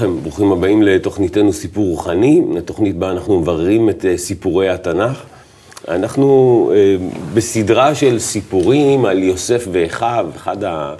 לכם, 0.00 0.20
ברוכים 0.22 0.52
הבאים 0.52 0.82
לתוכניתנו 0.82 1.52
סיפור 1.52 1.88
רוחני, 1.88 2.42
לתוכנית 2.54 2.96
בה 2.96 3.10
אנחנו 3.10 3.40
מבררים 3.40 3.90
את 3.90 4.04
אה, 4.04 4.16
סיפורי 4.16 4.68
התנ"ך. 4.68 5.22
אנחנו 5.88 6.70
אה, 6.74 6.96
בסדרה 7.34 7.94
של 7.94 8.18
סיפורים 8.18 9.04
על 9.04 9.22
יוסף 9.22 9.66
ואחיו, 9.72 10.26
אחד 10.36 10.64
ה... 10.64 10.94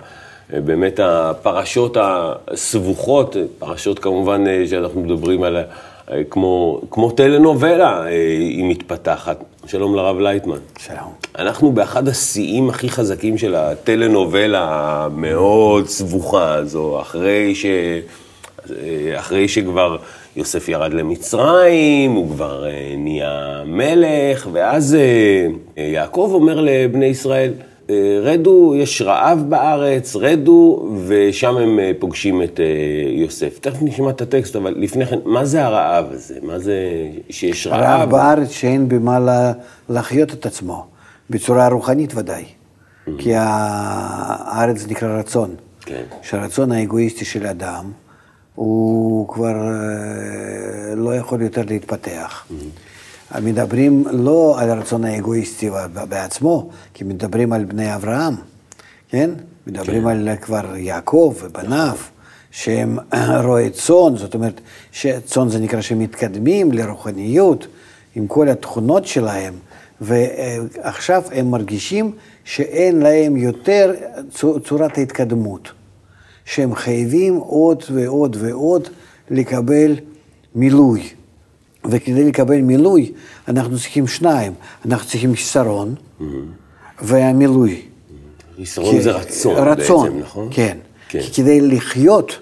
אה, 0.55 0.61
באמת 0.61 1.01
הפרשות 1.03 1.97
הסבוכות, 2.01 3.37
פרשות 3.59 3.99
כמובן 3.99 4.45
שאנחנו 4.67 5.01
מדברים 5.01 5.43
על, 5.43 5.57
כמו, 6.31 6.81
כמו 6.91 7.11
טלנובלה 7.11 8.05
היא 8.05 8.71
מתפתחת. 8.71 9.45
שלום 9.67 9.97
לרב 9.97 10.19
לייטמן. 10.19 10.59
שלום. 10.79 11.13
אנחנו 11.39 11.73
באחד 11.73 12.09
השיאים 12.09 12.69
הכי 12.69 12.89
חזקים 12.89 13.39
של 13.39 13.55
הטלנובלה 13.55 14.67
המאוד 14.71 15.87
סבוכה 15.87 16.55
הזו, 16.55 17.01
אחרי 17.01 17.55
ש... 17.55 17.67
אחרי 19.19 19.49
שכבר 19.49 19.97
יוסף 20.37 20.69
ירד 20.69 20.93
למצרים, 20.93 22.13
הוא 22.13 22.31
כבר 22.31 22.67
אה, 22.67 22.95
נהיה 22.97 23.63
מלך, 23.67 24.49
ואז 24.53 24.95
אה, 24.95 25.83
יעקב 25.83 26.31
אומר 26.35 26.61
לבני 26.61 27.05
ישראל, 27.05 27.53
אה, 27.91 28.19
רדו, 28.23 28.75
יש 28.77 29.03
רעב 29.03 29.45
בארץ, 29.49 30.17
רדו, 30.17 30.89
ושם 31.07 31.57
הם 31.57 31.79
פוגשים 31.99 32.43
את 32.43 32.61
יוסף. 33.09 33.59
תכף 33.59 33.83
נשמע 33.83 34.11
את 34.11 34.21
הטקסט, 34.21 34.57
אבל 34.57 34.75
לפני 34.77 35.07
כן, 35.07 35.19
מה 35.25 35.45
זה 35.45 35.65
הרעב 35.65 36.05
הזה? 36.11 36.39
מה 36.43 36.59
זה 36.59 36.77
שיש 37.31 37.67
רעב? 37.67 37.81
רעב 37.83 38.11
בארץ 38.11 38.51
שאין 38.51 38.89
במה 38.89 39.53
להחיות 39.89 40.35
את 40.35 40.47
עצמו, 40.47 40.87
בצורה 41.31 41.69
רוחנית 41.69 42.13
ודאי. 42.15 42.45
Mm-hmm. 42.45 43.11
כי 43.19 43.33
הארץ 43.35 44.87
נקרא 44.89 45.19
רצון. 45.19 45.55
כן. 45.81 46.03
שהרצון 46.23 46.73
האגואיסטי 46.73 47.25
של 47.25 47.47
אדם, 47.47 47.93
הוא 48.61 49.29
כבר 49.29 49.55
אה, 49.55 50.95
לא 50.95 51.17
יכול 51.17 51.43
יותר 51.43 51.63
להתפתח. 51.67 52.47
מדברים 53.43 54.05
לא 54.11 54.57
על 54.59 54.71
הרצון 54.71 55.05
האגואיסטי 55.05 55.71
בעצמו, 56.09 56.71
כי 56.95 57.05
מדברים 57.05 57.53
על 57.53 57.65
בני 57.65 57.95
אברהם, 57.95 58.35
כן? 59.09 59.31
מדברים 59.67 60.03
כן. 60.03 60.09
על 60.09 60.29
כבר 60.41 60.77
יעקב 60.77 61.35
ובניו, 61.43 61.97
שהם 62.51 62.99
רועי 63.45 63.71
צאן, 63.71 64.17
זאת 64.17 64.35
אומרת, 64.35 64.61
צאן 65.25 65.49
זה 65.49 65.59
נקרא 65.59 65.81
שהם 65.81 65.99
מתקדמים 65.99 66.73
לרוחניות 66.73 67.67
עם 68.15 68.27
כל 68.27 68.49
התכונות 68.49 69.07
שלהם, 69.07 69.55
ועכשיו 70.01 71.23
הם 71.33 71.51
מרגישים 71.51 72.13
שאין 72.45 72.99
להם 72.99 73.37
יותר 73.37 73.95
צורת 74.65 74.99
ההתקדמות. 74.99 75.73
שהם 76.51 76.75
חייבים 76.75 77.37
עוד 77.37 77.83
ועוד 77.93 78.37
ועוד 78.41 78.89
לקבל 79.31 79.97
מילוי. 80.55 81.09
וכדי 81.85 82.25
לקבל 82.25 82.61
מילוי, 82.61 83.13
אנחנו 83.49 83.79
צריכים 83.79 84.07
שניים. 84.07 84.53
אנחנו 84.85 85.09
צריכים 85.09 85.35
חיסרון 85.35 85.95
mm-hmm. 85.95 86.25
והמילוי. 87.03 87.83
חיסרון 88.57 89.01
זה 89.01 89.11
רצון, 89.11 89.57
רצון 89.57 90.07
בעצם, 90.09 90.19
נכון? 90.19 90.49
כן. 90.51 90.79
כן. 91.09 91.21
כי 91.21 91.33
כדי 91.33 91.61
לחיות, 91.61 92.39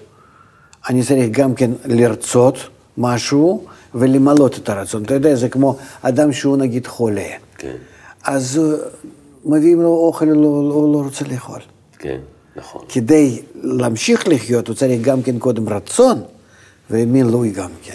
אני 0.89 1.03
צריך 1.03 1.29
גם 1.31 1.55
כן 1.55 1.71
לרצות 1.85 2.57
משהו 2.97 3.65
ולמלות 3.95 4.57
את 4.57 4.69
הרצון. 4.69 5.03
אתה 5.03 5.13
יודע, 5.13 5.35
זה 5.35 5.49
כמו 5.49 5.77
אדם 6.01 6.33
שהוא 6.33 6.57
נגיד 6.57 6.87
חולה. 6.87 7.29
כן. 7.57 7.75
אז 8.23 8.61
אה, 8.63 8.77
מביאים 9.45 9.81
לו 9.81 9.89
אוכל, 9.89 10.29
הוא 10.29 10.35
לא, 10.35 10.69
לא, 10.69 10.93
לא 10.93 11.03
רוצה 11.05 11.25
לאכול. 11.25 11.59
כן. 11.99 12.19
נכון. 12.59 12.81
כדי 12.89 13.41
להמשיך 13.55 14.27
לחיות, 14.27 14.67
הוא 14.67 14.75
צריך 14.75 15.01
גם 15.01 15.21
כן 15.21 15.39
קודם 15.39 15.69
רצון 15.69 16.21
ומילוי 16.89 17.51
גם 17.51 17.69
כן. 17.83 17.93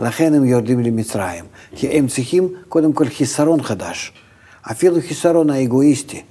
לכן 0.00 0.34
הם 0.34 0.44
יורדים 0.44 0.80
למצרים, 0.80 1.44
כי 1.76 1.88
הם 1.88 2.08
צריכים 2.08 2.48
קודם 2.68 2.92
כל 2.92 3.08
חיסרון 3.08 3.62
חדש, 3.62 4.12
אפילו 4.70 4.96
חיסרון 5.08 5.50
האגואיסטי, 5.50 6.22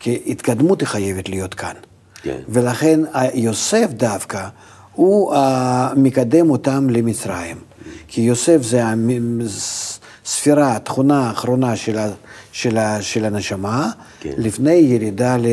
כי 0.00 0.22
התקדמות 0.26 0.80
היא 0.80 0.88
חייבת 0.88 1.28
להיות 1.28 1.54
כאן. 1.54 1.74
כן. 2.22 2.38
ולכן 2.48 3.00
יוסף 3.34 3.88
דווקא, 3.90 4.48
הוא 4.92 5.34
מקדם 5.96 6.50
אותם 6.50 6.90
למצרים. 6.90 7.56
כי 8.08 8.20
יוסף 8.20 8.62
זה 8.62 8.82
הספירה, 10.24 10.76
התכונה 10.76 11.28
האחרונה 11.28 11.76
של 11.76 11.98
של, 12.58 12.78
ה, 12.78 13.02
של 13.02 13.24
הנשמה, 13.24 13.90
כן. 14.20 14.32
לפני 14.38 14.74
ירידה 14.74 15.36
ל, 15.36 15.46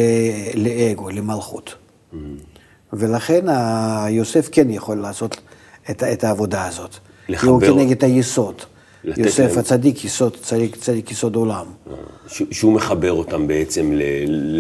לאגו, 0.56 1.10
למלכות. 1.10 1.76
Mm-hmm. 1.76 2.18
ולכן 2.94 3.46
יוסף 4.10 4.50
כן 4.52 4.70
יכול 4.70 4.98
לעשות 4.98 5.42
את, 5.90 6.04
את 6.04 6.24
העבודה 6.24 6.68
הזאת. 6.68 6.96
לחבר... 7.30 7.52
הוא 7.52 7.62
כנגד 7.62 8.04
היסוד. 8.04 8.62
יוסף 9.04 9.40
להם... 9.40 9.60
הצדיק, 9.60 10.06
יסוד, 10.06 10.38
צדיק, 10.42 10.76
צדיק 10.76 11.12
יסוד 11.12 11.36
עולם. 11.36 11.66
אה, 11.90 11.96
ש, 12.28 12.42
שהוא 12.52 12.74
מחבר 12.74 13.12
אותם 13.12 13.48
בעצם 13.48 13.92
ל, 13.94 14.02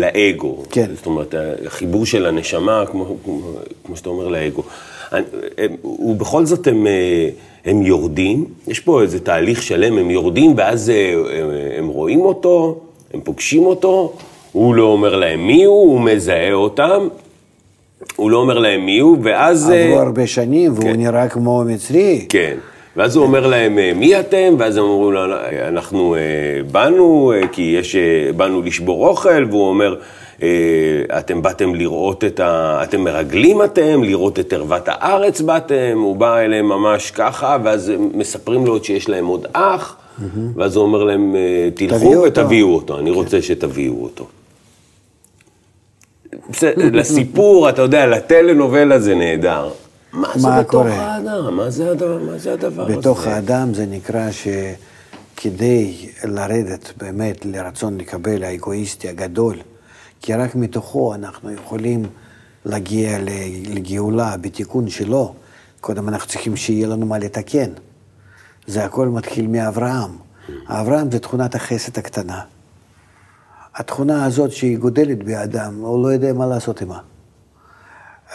לאגו. 0.01 0.63
כן. 0.69 0.91
זאת 0.95 1.05
אומרת, 1.05 1.35
החיבור 1.65 2.05
של 2.05 2.25
הנשמה, 2.25 2.83
כמו, 2.91 3.17
כמו, 3.23 3.51
כמו 3.85 3.97
שאתה 3.97 4.09
אומר, 4.09 4.27
לאגו. 4.27 4.63
ובכל 5.83 6.45
זאת 6.45 6.67
הם... 6.67 6.87
אה, 6.87 7.29
הם 7.65 7.81
יורדים, 7.81 8.45
יש 8.67 8.79
פה 8.79 9.01
איזה 9.01 9.19
תהליך 9.19 9.63
שלם, 9.63 9.97
הם 9.97 10.11
יורדים 10.11 10.53
ואז 10.57 10.89
אה, 10.89 11.13
הם, 11.39 11.49
הם 11.77 11.87
רואים 11.87 12.21
אותו, 12.21 12.79
הם 13.13 13.21
פוגשים 13.23 13.65
אותו, 13.65 14.13
הוא 14.51 14.75
לא 14.75 14.83
אומר 14.83 15.15
להם 15.15 15.47
מי 15.47 15.63
הוא, 15.63 15.91
הוא 15.91 16.01
מזהה 16.01 16.53
אותם, 16.53 17.07
הוא 18.15 18.31
לא 18.31 18.37
אומר 18.37 18.59
להם 18.59 18.85
מי 18.85 18.99
הוא, 18.99 19.17
ואז... 19.23 19.69
עברו 19.69 19.97
אה, 19.97 20.01
הרבה 20.01 20.27
שנים 20.27 20.73
והוא 20.73 20.83
כן. 20.83 20.95
נראה 20.95 21.29
כמו 21.29 21.63
מצרי. 21.67 22.25
כן. 22.29 22.57
ואז 22.95 23.15
הוא 23.15 23.25
אומר 23.25 23.47
להם, 23.47 23.99
מי 23.99 24.19
אתם? 24.19 24.55
ואז 24.57 24.77
הם 24.77 24.83
אומרים 24.83 25.13
לו, 25.13 25.35
אנחנו 25.67 26.15
באנו, 26.71 27.33
כי 27.51 27.75
יש, 27.79 27.95
באנו 28.37 28.61
לשבור 28.61 29.07
אוכל, 29.07 29.45
והוא 29.49 29.69
אומר, 29.69 29.95
אתם 31.17 31.41
באתם 31.41 31.75
לראות 31.75 32.23
את 32.23 32.39
ה... 32.39 32.79
אתם 32.83 33.01
מרגלים 33.01 33.63
אתם, 33.63 34.03
לראות 34.03 34.39
את 34.39 34.53
ערוות 34.53 34.83
הארץ 34.87 35.41
באתם, 35.41 35.97
הוא 35.97 36.15
בא 36.15 36.39
אליהם 36.39 36.65
ממש 36.65 37.11
ככה, 37.11 37.57
ואז 37.63 37.91
מספרים 38.13 38.65
לו 38.65 38.83
שיש 38.83 39.09
להם 39.09 39.25
עוד 39.25 39.47
אח, 39.53 39.97
ואז 40.55 40.75
הוא 40.75 40.85
אומר 40.85 41.03
להם, 41.03 41.35
אה, 41.35 41.69
תלכו 41.75 42.23
ותביאו 42.25 42.67
אותו, 42.67 42.93
אותו. 42.93 42.99
אני 42.99 43.09
כן. 43.09 43.15
רוצה 43.15 43.41
שתביאו 43.41 44.03
אותו. 44.03 44.27
לסיפור, 46.77 47.69
אתה 47.69 47.81
יודע, 47.81 48.05
לטלנובלה 48.05 48.99
זה 48.99 49.15
נהדר. 49.15 49.69
מה 50.13 50.31
זה 50.35 50.47
בתוך 50.59 50.85
האדם? 50.85 51.55
מה 51.55 51.69
זה 51.69 51.91
הדבר, 51.91 52.17
מה 52.31 52.37
זה 52.37 52.53
הדבר 52.53 52.83
הזה? 52.83 52.97
בתוך 52.97 53.27
האדם 53.27 53.73
זה 53.73 53.85
נקרא 53.85 54.29
שכדי 54.31 55.93
לרדת 56.23 56.93
באמת 56.97 57.45
לרצון 57.45 57.97
לקבל 57.97 58.43
האגואיסטי 58.43 59.09
הגדול, 59.09 59.55
כי 60.21 60.33
רק 60.33 60.55
מתוכו 60.55 61.15
אנחנו 61.15 61.51
יכולים 61.51 62.05
להגיע 62.65 63.17
לגאולה 63.65 64.37
בתיקון 64.37 64.89
שלו. 64.89 65.33
קודם 65.81 66.09
אנחנו 66.09 66.29
צריכים 66.29 66.55
שיהיה 66.55 66.87
לנו 66.87 67.05
מה 67.05 67.17
לתקן. 67.17 67.71
זה 68.67 68.85
הכל 68.85 69.07
מתחיל 69.07 69.47
מאברהם. 69.47 70.11
אברהם 70.67 71.11
זה 71.11 71.19
תכונת 71.19 71.55
החסד 71.55 71.99
הקטנה. 71.99 72.41
התכונה 73.75 74.25
הזאת 74.25 74.51
שהיא 74.51 74.77
גודלת 74.77 75.23
באדם, 75.23 75.79
הוא 75.81 76.03
לא 76.03 76.07
יודע 76.07 76.33
מה 76.33 76.45
לעשות 76.45 76.81
עימה. 76.81 76.99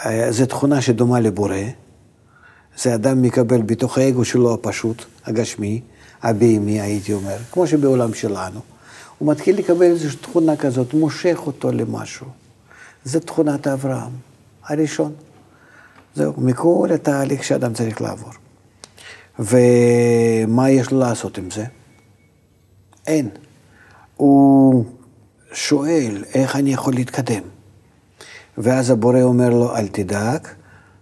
אה, 0.05 0.31
זו 0.31 0.45
תכונה 0.45 0.81
שדומה 0.81 1.19
לבורא. 1.19 1.55
זה 2.77 2.95
אדם 2.95 3.21
מקבל 3.21 3.61
בתוך 3.61 3.97
האגו 3.97 4.25
שלו 4.25 4.53
הפשוט, 4.53 5.05
הגשמי, 5.25 5.81
הבהמי, 6.21 6.81
הייתי 6.81 7.13
אומר, 7.13 7.37
כמו 7.51 7.67
שבעולם 7.67 8.13
שלנו. 8.13 8.59
הוא 9.21 9.31
מתחיל 9.31 9.57
לקבל 9.57 9.83
איזושהי 9.83 10.19
תכונה 10.19 10.55
כזאת, 10.55 10.93
מושך 10.93 11.39
אותו 11.45 11.71
למשהו. 11.71 12.27
זו 13.05 13.19
תכונת 13.19 13.67
אברהם, 13.67 14.11
הראשון. 14.67 15.13
זהו, 16.15 16.33
מכל 16.37 16.89
התהליך 16.93 17.43
שאדם 17.43 17.73
צריך 17.73 18.01
לעבור. 18.01 18.29
ומה 19.39 20.69
יש 20.69 20.91
לו 20.91 20.99
לעשות 20.99 21.37
עם 21.37 21.49
זה? 21.51 21.65
אין. 23.07 23.29
הוא 24.17 24.85
שואל, 25.53 26.23
איך 26.33 26.55
אני 26.55 26.73
יכול 26.73 26.93
להתקדם? 26.93 27.43
ואז 28.57 28.89
הבורא 28.89 29.21
אומר 29.21 29.49
לו, 29.49 29.75
אל 29.75 29.87
תדאג, 29.87 30.47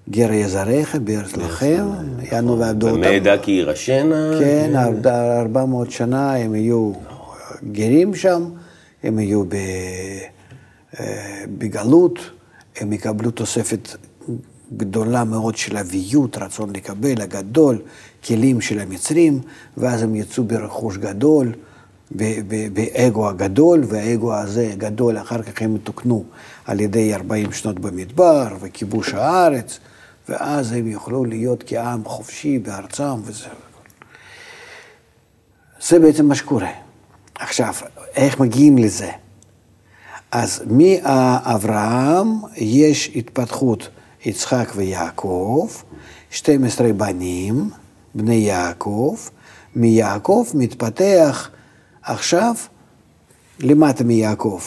גר 0.10 0.32
יזריך, 0.32 0.96
בארץ 0.96 1.38
לכם, 1.38 1.86
יענו 2.32 2.60
ועבדו 2.60 2.90
אותם. 2.90 2.98
ומעדה 3.00 3.38
כי 3.38 3.52
יירשנה. 3.52 4.32
כן, 4.40 4.72
ארבע 5.06 5.66
מאות 5.66 5.92
שנה 5.92 6.36
הם 6.36 6.56
יהיו 6.56 6.92
גרים 7.72 8.16
שם, 8.16 8.50
הם 9.04 9.20
יהיו 9.20 9.44
אה, 11.00 11.46
בגלות, 11.58 12.20
הם 12.80 12.94
יקבלו 12.94 13.32
תוספת 13.32 13.90
גדולה 14.78 15.24
מאוד 15.24 15.56
של 15.56 15.78
אביות, 15.78 16.38
רצון 16.38 16.76
לקבל, 16.76 17.22
הגדול, 17.22 17.82
כלים 18.24 18.62
של 18.62 18.80
המצרים, 18.80 19.40
ואז 19.78 20.04
הם 20.04 20.16
יצאו 20.16 20.44
ברכוש 20.44 20.98
גדול, 20.98 21.54
באגו 22.74 23.30
הגדול, 23.30 23.84
והאגו 23.88 24.36
הזה 24.36 24.74
גדול, 24.78 25.18
אחר 25.18 25.42
כך 25.42 25.62
הם 25.62 25.76
יתוקנו 25.76 26.24
על 26.66 26.80
ידי 26.80 27.14
40 27.14 27.52
שנות 27.52 27.80
במדבר, 27.80 28.48
וכיבוש 28.60 29.14
הארץ, 29.14 29.80
ואז 30.30 30.72
הם 30.72 30.88
יוכלו 30.88 31.26
להיות 31.26 31.64
כעם 31.68 32.06
חופשי 32.06 32.60
בארצם 32.60 33.22
וזה. 33.24 33.48
זה 35.82 36.00
בעצם 36.00 36.26
מה 36.26 36.36
שקורה. 36.36 36.89
עכשיו, 37.40 37.74
איך 38.16 38.40
מגיעים 38.40 38.78
לזה? 38.78 39.10
אז 40.32 40.64
מאברהם 40.68 42.28
יש 42.56 43.12
התפתחות 43.16 43.90
יצחק 44.26 44.72
ויעקב, 44.76 45.70
12 46.30 46.94
בנים, 46.94 47.70
בני 48.16 48.36
יעקב, 48.36 49.16
מיעקב 49.76 50.46
מתפתח 50.54 51.50
עכשיו 52.04 52.56
למטה 53.60 54.04
מיעקב. 54.04 54.62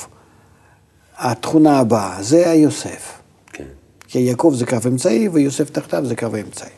התכונה 1.18 1.78
הבאה, 1.78 2.22
זה 2.22 2.50
היוסף. 2.50 3.20
כן. 3.52 3.64
כי 4.08 4.18
יעקב 4.18 4.52
זה 4.56 4.66
קו 4.66 4.76
אמצעי 4.86 5.28
ויוסף 5.28 5.70
תחתיו 5.70 6.06
זה 6.06 6.16
קו 6.16 6.26
אמצעי. 6.46 6.70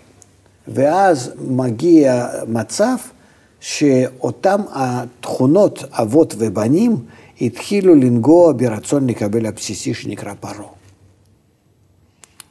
ואז 0.69 1.33
מגיע 1.41 2.27
מצב 2.49 2.97
שאותם 3.65 4.61
התכונות 4.73 5.85
אבות 5.91 6.35
ובנים 6.39 6.97
התחילו 7.41 7.95
לנגוע 7.95 8.53
ברצון 8.57 9.07
לקבל 9.07 9.47
הבסיסי 9.47 9.95
שנקרא 9.95 10.35
פרעה. 10.41 10.69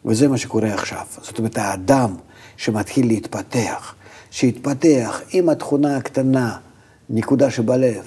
וזה 0.05 0.27
מה 0.27 0.37
שקורה 0.37 0.73
עכשיו. 0.73 1.05
זאת 1.21 1.39
אומרת, 1.39 1.57
האדם 1.57 2.15
שמתחיל 2.57 3.07
להתפתח, 3.07 3.95
שהתפתח 4.31 5.21
עם 5.31 5.49
התכונה 5.49 5.97
הקטנה, 5.97 6.57
נקודה 7.09 7.51
שבלב, 7.51 8.05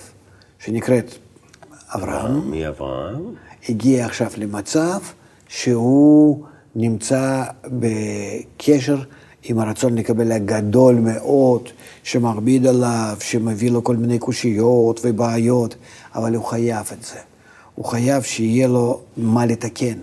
שנקראת 0.58 1.14
אברהם, 1.94 2.50
מי 2.50 2.68
אברהם? 2.68 3.34
הגיע 3.68 4.06
עכשיו 4.06 4.30
למצב 4.36 4.98
שהוא 5.48 6.44
נמצא 6.76 7.44
בקשר 7.66 8.98
עם 9.48 9.58
הרצון 9.58 9.94
לקבל 9.94 10.32
הגדול 10.32 10.94
מאוד, 10.94 11.68
שמכביד 12.02 12.66
עליו, 12.66 13.16
שמביא 13.20 13.70
לו 13.70 13.84
כל 13.84 13.96
מיני 13.96 14.18
קושיות 14.18 15.00
ובעיות, 15.04 15.74
אבל 16.14 16.34
הוא 16.34 16.44
חייב 16.44 16.86
את 16.92 17.04
זה. 17.04 17.18
הוא 17.74 17.84
חייב 17.84 18.22
שיהיה 18.22 18.68
לו 18.68 19.00
מה 19.16 19.46
לתקן, 19.46 19.98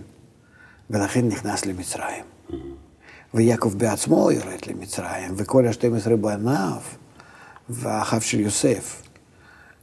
ולכן 0.89 1.27
נכנס 1.27 1.65
למצרים. 1.65 2.23
ויעקב 3.33 3.73
בעצמו 3.77 4.31
יורד 4.31 4.59
למצרים, 4.67 5.33
וכל 5.37 5.67
ה-12 5.67 6.15
בניו, 6.15 6.77
ואחיו 7.69 8.21
של 8.21 8.39
יוסף. 8.39 9.02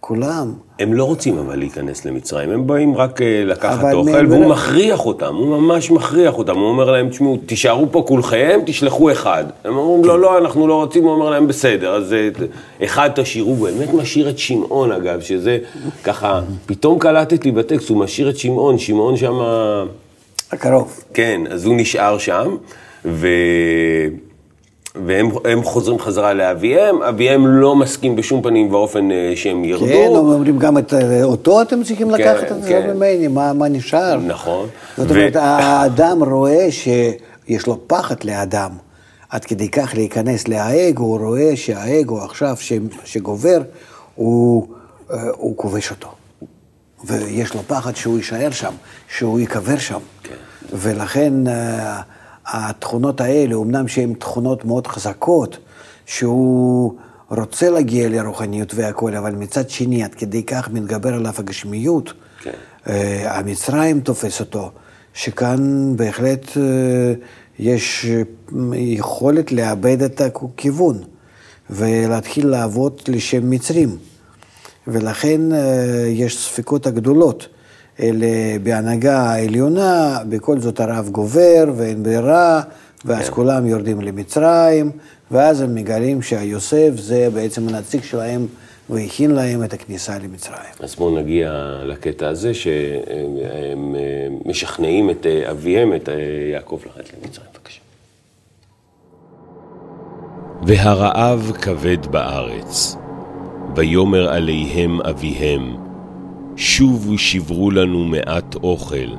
כולם. 0.01 0.53
הם 0.79 0.95
לא 0.95 1.05
רוצים 1.05 1.39
אבל 1.39 1.59
להיכנס 1.59 2.05
למצרים, 2.05 2.51
הם 2.51 2.67
באים 2.67 2.97
רק 2.97 3.23
אה, 3.23 3.43
לקחת 3.47 3.95
אוכל, 3.95 4.27
והוא. 4.29 4.47
מכריח 4.47 5.07
אותם, 5.07 5.35
הוא 5.35 5.61
ממש 5.61 5.91
מכריח 5.91 6.39
אותם, 6.39 6.57
הוא 6.57 6.69
אומר 6.69 6.91
להם, 6.91 7.09
תשמעו, 7.09 7.39
תישארו 7.47 7.87
פה 7.93 8.05
כולכם, 8.09 8.61
תשלחו 8.67 9.13
אחד. 9.13 9.45
הם 9.65 9.77
אומרים, 9.77 10.05
לא, 10.05 10.21
לא, 10.21 10.39
אנחנו 10.39 10.69
לא 10.69 10.75
רוצים, 10.75 11.05
הוא 11.05 11.13
אומר 11.13 11.31
להם, 11.31 11.49
בסדר, 11.49 11.95
אז 11.95 12.13
אה, 12.13 12.29
אחד 12.85 13.11
תשאירו, 13.15 13.51
הוא 13.51 13.69
באמת 13.69 13.95
משאיר 13.95 14.31
את 14.31 14.39
שמעון 14.39 14.93
אגב, 14.93 15.21
שזה 15.21 15.59
ככה, 16.05 16.41
פתאום 16.67 16.99
קלטתי 16.99 17.51
בטקסט, 17.51 17.89
הוא 17.89 17.99
משאיר 17.99 18.31
את 18.31 18.37
שמעון, 18.37 18.79
שמעון 18.79 19.17
שם... 19.17 19.39
הקרוב. 20.53 21.05
כן, 21.15 21.41
אז 21.51 21.67
הוא 21.67 21.75
נשאר 21.77 22.19
שם, 22.19 22.57
ו... 23.05 23.29
והם 24.95 25.63
חוזרים 25.65 25.99
חזרה 25.99 26.35
לאביהם, 26.35 27.03
אביהם 27.03 27.47
לא 27.47 27.77
מסכים 27.77 28.17
בשום 28.17 28.43
פנים 28.43 28.75
ואופן 28.75 29.11
אה, 29.11 29.33
שהם 29.35 29.65
ירדו. 29.65 29.87
כן, 29.87 30.09
אומרים 30.09 30.59
גם 30.59 30.79
את 30.79 30.95
אה, 30.95 31.25
אותו 31.25 31.63
אתם 31.63 31.83
צריכים 31.83 32.17
כן, 32.17 32.21
לקחת 32.21 32.53
את 32.53 32.63
זה 32.63 32.69
כן. 32.69 32.91
ממני, 32.91 33.29
מה, 33.29 33.53
מה 33.53 33.69
נשאר? 33.69 34.17
נכון. 34.27 34.69
זאת 34.97 35.11
אומרת, 35.11 35.37
האדם 35.37 36.25
רואה 36.25 36.69
שיש 36.71 37.67
לו 37.67 37.79
פחד 37.87 38.25
לאדם. 38.25 38.71
עד 39.31 39.45
כדי 39.45 39.69
כך 39.69 39.95
להיכנס 39.95 40.49
לאגו, 40.49 41.05
הוא 41.05 41.19
רואה 41.19 41.57
שהאגו 41.57 42.25
עכשיו 42.25 42.57
שגובר, 43.05 43.59
הוא, 44.15 44.67
אה, 45.11 45.19
הוא 45.37 45.57
כובש 45.57 45.91
אותו. 45.91 46.09
ויש 47.05 47.55
לו 47.55 47.61
פחד 47.67 47.97
שהוא 47.97 48.17
יישאר 48.17 48.51
שם, 48.51 48.73
שהוא 49.17 49.41
ייקבר 49.41 49.79
שם. 49.79 49.99
כן. 50.23 50.35
ולכן... 50.73 51.33
התכונות 52.53 53.21
האלה, 53.21 53.55
אמנם 53.55 53.89
שהן 53.89 54.15
תכונות 54.15 54.65
מאוד 54.65 54.87
חזקות, 54.87 55.59
שהוא 56.07 56.95
רוצה 57.29 57.71
להגיע 57.71 58.09
לרוחניות 58.09 58.75
והכול, 58.75 59.17
אבל 59.17 59.35
מצד 59.35 59.71
שני, 59.71 60.05
עד 60.05 60.15
כדי 60.15 60.43
כך 60.43 60.71
מתגבר 60.71 61.15
עליו 61.15 61.33
הגשמיות, 61.39 62.13
כן. 62.43 62.51
אה, 62.89 63.39
המצרים 63.39 64.01
תופס 64.01 64.41
אותו, 64.41 64.71
שכאן 65.15 65.93
בהחלט 65.97 66.57
אה, 66.57 67.13
יש 67.59 68.07
יכולת 68.75 69.53
לאבד 69.53 70.03
את 70.03 70.21
הכיוון 70.21 70.99
ולהתחיל 71.71 72.47
לעבוד 72.47 73.01
לשם 73.09 73.51
מצרים. 73.51 73.97
ולכן 74.87 75.53
אה, 75.53 76.05
יש 76.09 76.39
ספקות 76.39 76.87
הגדולות. 76.87 77.49
אלה 78.03 78.59
בהנהגה 78.63 79.21
העליונה, 79.21 80.19
בכל 80.29 80.59
זאת 80.61 80.81
הרב 80.81 81.09
גובר 81.13 81.65
ואין 81.77 82.03
ברירה, 82.03 82.63
ואז 83.05 83.29
כן. 83.29 83.35
כולם 83.35 83.67
יורדים 83.67 84.01
למצרים, 84.01 84.91
ואז 85.31 85.61
הם 85.61 85.75
מגלים 85.75 86.23
שהיוסף 86.23 86.91
זה 86.97 87.29
בעצם 87.35 87.69
הנציג 87.69 88.03
שלהם 88.03 88.47
והכין 88.91 89.31
להם 89.31 89.65
את 89.65 89.73
הכניסה 89.73 90.19
למצרים. 90.19 90.73
אז 90.81 90.95
בואו 90.95 91.19
נגיע 91.19 91.81
לקטע 91.85 92.29
הזה 92.29 92.55
שהם 92.55 93.95
משכנעים 94.47 95.11
את 95.11 95.27
אביהם, 95.51 95.95
את 95.95 96.09
יעקב, 96.53 96.81
לרדת 96.87 97.11
למצרים. 97.15 97.47
בבקשה. 97.55 97.81
והרעב 100.67 101.53
כבד 101.61 102.07
בארץ, 102.07 102.97
ויאמר 103.77 104.33
עליהם 104.33 105.01
אביהם, 105.01 105.90
שובו 106.61 107.19
שברו 107.19 107.71
לנו 107.71 108.05
מעט 108.05 108.55
אוכל. 108.55 109.11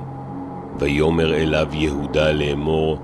ויאמר 0.80 1.36
אליו 1.36 1.68
יהודה 1.74 2.32
לאמור, 2.32 2.98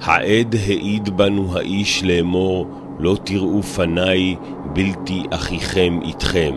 העד 0.00 0.54
העיד 0.54 1.16
בנו 1.16 1.56
האיש 1.56 2.04
לאמור, 2.04 2.66
לא 2.98 3.16
תראו 3.24 3.62
פניי 3.62 4.36
בלתי 4.72 5.22
אחיכם 5.30 5.98
איתכם. 6.02 6.54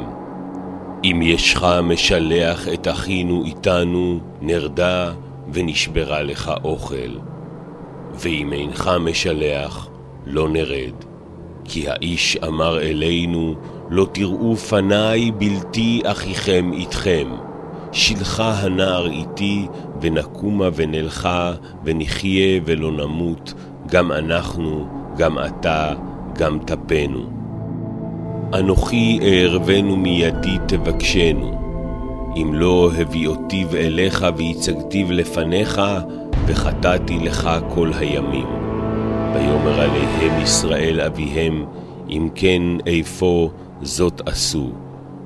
אם 1.04 1.20
ישך 1.24 1.64
משלח 1.84 2.68
את 2.68 2.88
אחינו 2.88 3.44
איתנו, 3.46 4.20
נרדה 4.42 5.12
ונשברה 5.54 6.24
לך 6.24 6.52
אוכל. 6.64 7.18
ואם 8.14 8.54
אינך 8.54 8.92
משלח, 9.00 9.88
לא 10.26 10.50
נרד. 10.50 10.94
כי 11.64 11.90
האיש 11.90 12.38
אמר 12.48 12.82
אלינו, 12.82 13.56
לא 13.90 14.08
תראו 14.12 14.56
פניי 14.56 15.32
בלתי 15.32 16.02
אחיכם 16.06 16.72
איתכם. 16.74 17.28
שלחה 17.92 18.54
הנער 18.54 19.08
איתי, 19.08 19.68
ונקומה 20.02 20.70
ונלכה, 20.76 21.52
ונחיה 21.84 22.60
ולא 22.66 22.92
נמות, 22.92 23.54
גם 23.88 24.12
אנחנו, 24.12 24.88
גם 25.18 25.38
אתה, 25.40 25.94
גם 26.38 26.60
טפנו. 26.66 27.30
אנוכי 28.54 29.20
אערבנו 29.22 29.96
מידי 29.96 30.58
תבקשנו, 30.68 31.52
אם 32.36 32.54
לא 32.54 32.92
הביאותיו 32.98 33.76
אליך 33.76 34.26
והצגתיו 34.38 35.12
לפניך, 35.12 35.82
וחטאתי 36.46 37.20
לך 37.20 37.50
כל 37.70 37.92
הימים. 38.00 38.48
ויאמר 39.34 39.82
עליהם 39.82 40.42
ישראל 40.44 41.02
אביהם, 41.02 41.66
אם 42.10 42.30
כן 42.36 42.62
איפה 42.86 43.50
זאת 43.82 44.22
עשו. 44.26 44.72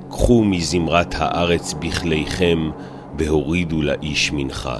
קחו 0.09 0.43
מזמרת 0.43 1.15
הארץ 1.17 1.73
בכליכם, 1.73 2.69
והורידו 3.17 3.81
לאיש 3.81 4.31
מנחה. 4.31 4.77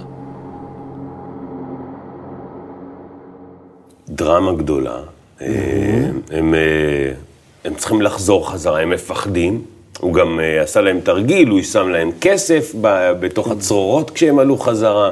דרמה 4.10 4.54
גדולה. 4.54 4.98
Mm-hmm. 5.40 5.44
הם, 6.32 6.54
אה, 6.54 7.12
הם 7.66 7.74
צריכים 7.76 8.02
לחזור 8.02 8.52
חזרה, 8.52 8.82
הם 8.82 8.90
מפחדים. 8.90 9.62
הוא 10.00 10.14
גם 10.14 10.40
אה, 10.40 10.62
עשה 10.62 10.82
להם 10.82 11.00
תרגיל, 11.00 11.50
הוא 11.50 11.62
שם 11.62 11.90
להם 11.90 12.12
כסף 12.22 12.76
בתוך 13.20 13.52
הצרורות 13.52 14.12
כשהם 14.12 14.40
עלו 14.40 14.58
חזרה. 14.58 15.12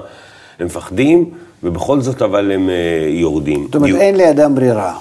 הם 0.60 0.66
מפחדים, 0.66 1.30
ובכל 1.64 2.02
זאת 2.02 2.22
אבל 2.22 2.52
הם 2.52 2.70
יורדים. 3.08 3.66
זאת 3.66 3.76
אומרת, 3.76 3.96
אין 3.96 4.18
לאדם 4.18 4.56
ברירה. 4.56 5.00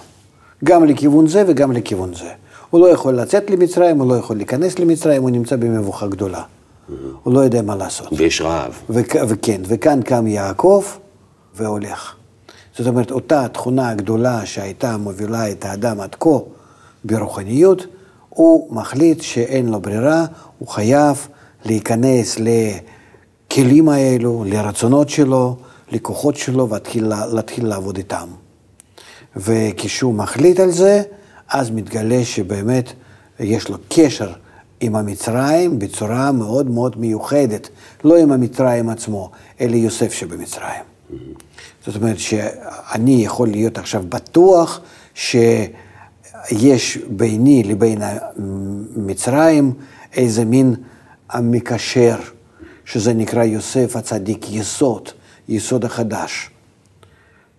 גם 0.65 0.85
לכיוון 0.85 1.27
זה 1.27 1.45
וגם 1.47 1.73
לכיוון 1.73 2.15
זה. 2.15 2.29
הוא 2.71 2.81
לא 2.81 2.87
יכול 2.87 3.15
לצאת 3.15 3.51
למצרים, 3.51 3.99
הוא 4.01 4.09
לא 4.09 4.15
יכול 4.15 4.37
להיכנס 4.37 4.79
למצרים, 4.79 5.23
הוא 5.23 5.31
נמצא 5.31 5.57
במבוכה 5.57 6.07
גדולה. 6.07 6.43
הוא 7.23 7.35
לא 7.35 7.41
יודע 7.41 7.63
מה 7.63 7.77
לעשות. 7.77 8.09
ויש 8.17 8.41
רעב. 8.41 8.73
וכ- 8.91 9.17
וכן, 9.29 9.61
וכאן 9.65 10.03
קם 10.03 10.27
יעקב 10.27 10.85
והולך. 11.57 12.15
זאת 12.77 12.87
אומרת, 12.87 13.11
אותה 13.11 13.49
תכונה 13.49 13.95
גדולה 13.95 14.47
שהייתה 14.47 14.97
מובילה 14.97 15.51
את 15.51 15.65
האדם 15.65 16.01
עד 16.01 16.15
כה 16.21 16.29
ברוחניות, 17.05 17.87
הוא 18.29 18.75
מחליט 18.75 19.23
שאין 19.23 19.69
לו 19.69 19.81
ברירה, 19.81 20.25
הוא 20.59 20.69
חייב 20.69 21.29
להיכנס 21.65 22.37
לכלים 23.51 23.89
האלו, 23.89 24.45
לרצונות 24.47 25.09
שלו, 25.09 25.57
לכוחות 25.93 26.37
שלו, 26.37 26.69
ולהתחיל 26.71 27.67
לעבוד 27.67 27.97
איתם. 27.97 28.29
וכשהוא 29.37 30.15
מחליט 30.15 30.61
על 30.61 30.71
זה, 30.71 31.03
אז 31.51 31.71
מתגלה 31.71 32.25
שבאמת 32.25 32.93
יש 33.41 33.69
לו 33.69 33.77
קשר 33.89 34.33
עם 34.81 34.97
המצרים 34.97 35.79
בצורה 35.79 36.33
מאוד 36.33 36.71
מאוד 36.71 36.99
מיוחדת, 36.99 37.69
לא 38.05 38.17
עם 38.17 38.33
המצרים 38.33 38.89
עצמו, 38.89 39.31
אלא 39.61 39.77
יוסף 39.77 40.13
שבמצרים. 40.13 40.83
זאת 41.87 41.97
אומרת 41.97 42.19
שאני 42.19 43.25
יכול 43.25 43.49
להיות 43.49 43.79
עכשיו 43.79 44.05
בטוח 44.09 44.81
שיש 45.15 46.99
ביני 47.11 47.63
לבין 47.63 47.99
המצרים 48.03 49.73
איזה 50.13 50.45
מין 50.45 50.75
המקשר, 51.31 52.17
שזה 52.85 53.15
נקרא 53.15 53.45
יוסף 53.45 53.97
הצדיק 53.97 54.47
יסוד, 54.51 55.09
יסוד 55.49 55.85
החדש. 55.85 56.51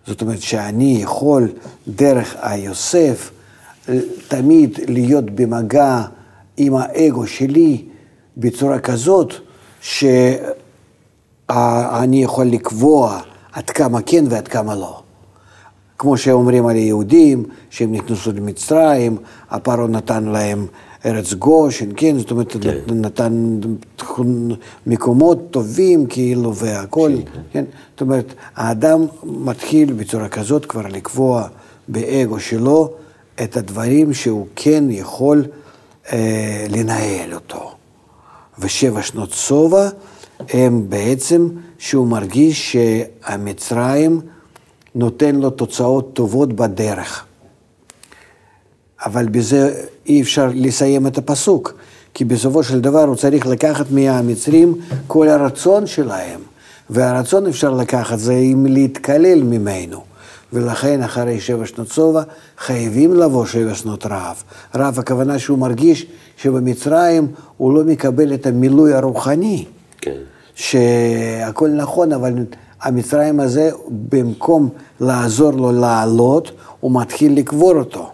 זאת 0.06 0.22
אומרת 0.22 0.42
שאני 0.42 0.98
יכול 1.02 1.52
דרך 1.88 2.36
היוסף 2.42 3.30
תמיד 4.28 4.78
להיות 4.88 5.30
במגע 5.30 6.02
עם 6.56 6.74
האגו 6.74 7.26
שלי 7.26 7.84
בצורה 8.36 8.78
כזאת 8.78 9.34
שאני 9.80 10.24
יכול 12.22 12.46
לקבוע 12.46 13.20
עד 13.52 13.70
כמה 13.70 14.02
כן 14.02 14.24
ועד 14.28 14.48
כמה 14.48 14.74
לא. 14.74 15.02
כמו 15.98 16.16
שאומרים 16.16 16.66
על 16.66 16.76
היהודים, 16.76 17.44
שהם 17.70 17.92
נכנסו 17.92 18.32
למצרים, 18.32 19.16
הפרעה 19.50 19.86
נתן 19.86 20.24
להם 20.24 20.66
ארץ 21.06 21.32
גושן, 21.32 21.88
כן, 21.96 22.18
זאת 22.18 22.30
אומרת, 22.30 22.56
כן. 22.60 22.78
נתן 22.94 23.60
מקומות 24.86 25.38
טובים 25.50 26.06
כאילו 26.06 26.54
והכול, 26.54 27.12
כן. 27.16 27.40
כן, 27.52 27.64
זאת 27.92 28.00
אומרת, 28.00 28.34
האדם 28.56 29.06
מתחיל 29.24 29.92
בצורה 29.92 30.28
כזאת 30.28 30.66
כבר 30.66 30.86
לקבוע 30.86 31.48
באגו 31.88 32.40
שלו 32.40 32.92
את 33.42 33.56
הדברים 33.56 34.14
שהוא 34.14 34.46
כן 34.56 34.84
יכול 34.90 35.44
אה, 36.12 36.66
לנהל 36.68 37.34
אותו. 37.34 37.74
ושבע 38.58 39.02
שנות 39.02 39.32
שובע 39.32 39.88
הם 40.48 40.84
בעצם 40.88 41.48
שהוא 41.78 42.06
מרגיש 42.06 42.76
שהמצרים 42.76 44.20
נותן 44.94 45.36
לו 45.36 45.50
תוצאות 45.50 46.10
טובות 46.14 46.52
בדרך. 46.52 47.24
אבל 49.04 49.28
בזה 49.28 49.74
אי 50.06 50.22
אפשר 50.22 50.50
לסיים 50.54 51.06
את 51.06 51.18
הפסוק, 51.18 51.74
כי 52.14 52.24
בסופו 52.24 52.62
של 52.62 52.80
דבר 52.80 53.02
הוא 53.02 53.16
צריך 53.16 53.46
לקחת 53.46 53.90
מהמצרים 53.90 54.74
כל 55.06 55.28
הרצון 55.28 55.86
שלהם, 55.86 56.40
והרצון 56.90 57.46
אפשר 57.46 57.70
לקחת 57.74 58.18
זה 58.18 58.34
אם 58.34 58.66
להתקלל 58.66 59.42
ממנו. 59.42 60.09
ולכן 60.52 61.02
אחרי 61.02 61.40
שבע 61.40 61.66
שנות 61.66 61.88
שובע 61.88 62.22
חייבים 62.58 63.14
לבוא 63.14 63.46
שבע 63.46 63.74
שנות 63.74 64.06
רעב. 64.06 64.42
רעב 64.76 64.98
הכוונה 64.98 65.38
שהוא 65.38 65.58
מרגיש 65.58 66.06
שבמצרים 66.36 67.26
הוא 67.56 67.74
לא 67.74 67.84
מקבל 67.84 68.34
את 68.34 68.46
המילוי 68.46 68.94
הרוחני. 68.94 69.64
כן. 70.00 70.16
שהכל 70.54 71.68
נכון, 71.68 72.12
אבל 72.12 72.32
המצרים 72.82 73.40
הזה, 73.40 73.70
במקום 73.88 74.68
לעזור 75.00 75.52
לו 75.52 75.72
לעלות, 75.72 76.50
הוא 76.80 77.00
מתחיל 77.00 77.38
לקבור 77.38 77.72
אותו. 77.76 78.10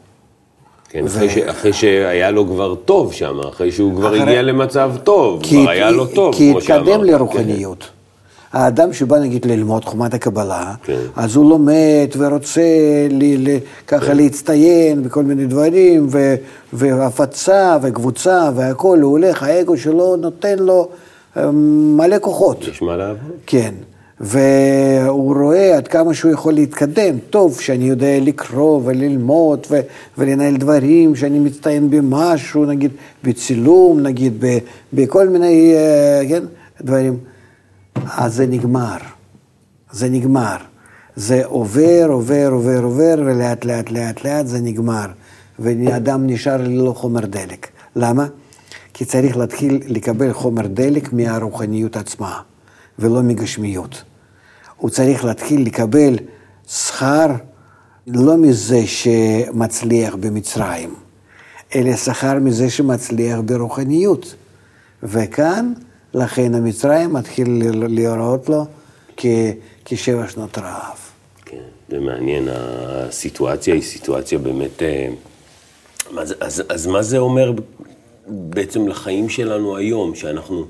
כן, 0.89 1.05
ו... 1.05 1.07
אחרי, 1.07 1.31
ש... 1.31 1.39
אחרי 1.39 1.73
שהיה 1.73 2.31
לו 2.31 2.47
כבר 2.47 2.75
טוב 2.75 3.13
שם, 3.13 3.41
אחרי 3.49 3.73
שהוא 3.73 3.95
כבר 3.95 4.09
אחרי... 4.09 4.23
הגיע 4.23 4.43
למצב 4.43 4.93
טוב. 5.05 5.43
כבר 5.43 5.71
היה 5.71 5.91
לו 5.91 6.07
טוב, 6.07 6.35
כמו 6.35 6.61
שאמרת. 6.61 6.63
כי 6.63 6.83
התקדם 6.83 7.05
לרוחניות. 7.05 7.79
כן. 7.83 7.96
האדם 8.57 8.93
שבא 8.93 9.19
נגיד 9.19 9.45
ללמוד 9.47 9.85
חומת 9.85 10.15
הקבלה, 10.15 10.75
כן. 10.83 10.99
אז 11.17 11.37
הוא 11.37 11.51
לומד 11.51 12.09
ורוצה 12.19 12.61
לי, 13.11 13.37
לי, 13.37 13.61
ככה 13.87 14.07
כן. 14.07 14.17
להצטיין 14.17 15.03
בכל 15.03 15.23
מיני 15.23 15.47
דברים, 15.47 16.07
ו, 16.11 16.35
והפצה 16.73 17.77
וקבוצה 17.83 18.51
והכול, 18.57 19.01
הוא 19.01 19.11
הולך, 19.13 19.43
האגו 19.43 19.77
שלו 19.77 20.17
נותן 20.17 20.59
לו 20.59 20.89
אמ, 21.37 21.97
מלא 21.97 22.17
כוחות. 22.21 22.65
יש 22.69 22.83
מה 22.83 22.97
לעבוד. 22.97 23.19
כן. 23.47 23.75
והוא 24.21 25.35
רואה 25.35 25.77
עד 25.77 25.89
כמה 25.89 26.15
שהוא 26.15 26.33
יכול 26.33 26.53
להתקדם. 26.53 27.19
טוב 27.31 27.61
שאני 27.61 27.85
יודע 27.85 28.21
לקרוא 28.21 28.81
וללמוד 28.85 29.67
ו- 29.71 29.81
ולנהל 30.19 30.57
דברים, 30.57 31.17
שאני 31.17 31.39
מצטיין 31.39 31.91
במשהו, 31.91 32.65
נגיד 32.65 32.91
בצילום, 33.25 34.01
נגיד 34.01 34.33
ב- 34.45 34.59
בכל 34.93 35.29
מיני, 35.29 35.75
אה, 35.75 36.23
כן, 36.29 36.43
דברים. 36.83 37.19
אז 38.15 38.35
זה 38.35 38.47
נגמר. 38.47 38.97
זה 39.93 40.09
נגמר. 40.09 40.57
זה 41.17 41.45
עובר, 41.45 42.07
עובר, 42.09 42.49
עובר, 42.51 42.83
עובר, 42.83 43.15
ולאט 43.27 43.65
לאט 43.65 43.91
לאט 43.91 44.25
לאט 44.25 44.47
זה 44.47 44.61
נגמר. 44.61 45.07
ואדם 45.59 46.27
נשאר 46.27 46.57
ללא 46.57 46.93
חומר 46.93 47.27
דלק. 47.27 47.69
למה? 47.97 48.27
כי 48.95 49.05
צריך 49.05 49.37
להתחיל 49.37 49.83
לקבל 49.87 50.33
חומר 50.33 50.67
דלק 50.67 51.13
מהרוחניות 51.13 51.97
עצמה, 51.97 52.41
ולא 52.99 53.23
מגשמיות. 53.23 54.03
הוא 54.77 54.91
צריך 54.91 55.25
להתחיל 55.25 55.67
לקבל 55.67 56.19
שכר 56.69 57.27
לא 58.07 58.37
מזה 58.37 58.87
שמצליח 58.87 60.15
במצרים, 60.15 60.95
אלא 61.75 61.97
שכר 61.97 62.39
מזה 62.39 62.71
שמצליח 62.71 63.39
ברוחניות. 63.45 64.35
וכאן 65.03 65.73
לכן 66.17 66.55
המצרים 66.55 67.13
מתחיל 67.13 67.63
לראות 67.73 68.49
לו 68.49 68.67
כ, 69.17 69.27
כשבע 69.85 70.29
שנות 70.29 70.59
רעב. 70.59 70.99
כן, 71.45 71.57
זה 71.89 72.01
מעניין, 72.01 72.49
הסיטואציה 72.51 73.75
היא 73.75 73.83
סיטואציה 73.83 74.39
באמת... 74.39 74.83
אה, 74.83 75.09
אז, 76.19 76.35
אז, 76.41 76.63
אז 76.69 76.87
מה 76.87 77.03
זה 77.03 77.19
אומר 77.19 77.53
בעצם 78.27 78.89
לחיים 78.89 79.29
שלנו 79.29 79.77
היום, 79.77 80.15
שאנחנו... 80.15 80.65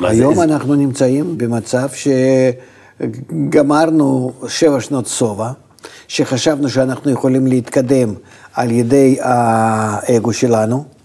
היום 0.00 0.34
זה... 0.34 0.44
אנחנו 0.44 0.74
נמצאים 0.74 1.38
במצב 1.38 1.88
שגמרנו 3.00 4.32
שבע 4.48 4.80
שנות 4.80 5.06
שובע, 5.06 5.50
שחשבנו 6.08 6.68
שאנחנו 6.68 7.10
יכולים 7.10 7.46
להתקדם 7.46 8.14
על 8.54 8.70
ידי 8.70 9.16
האגו 9.20 10.32
שלנו. 10.32 10.95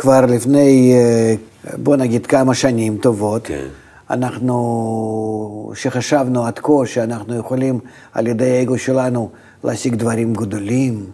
כבר 0.00 0.26
לפני 0.26 0.94
אה, 0.94 1.34
בוא 1.76 1.96
נגיד 1.96 2.26
כמה 2.26 2.54
שנים 2.54 2.96
טובות. 2.96 3.46
כן. 3.46 3.66
אנחנו, 4.10 5.72
שחשבנו 5.74 6.46
עד 6.46 6.58
כה 6.58 6.72
שאנחנו 6.86 7.36
יכולים 7.36 7.78
על 8.12 8.26
ידי 8.26 8.58
האגו 8.58 8.78
שלנו 8.78 9.30
להשיג 9.64 9.94
דברים 9.94 10.32
גדולים, 10.32 11.06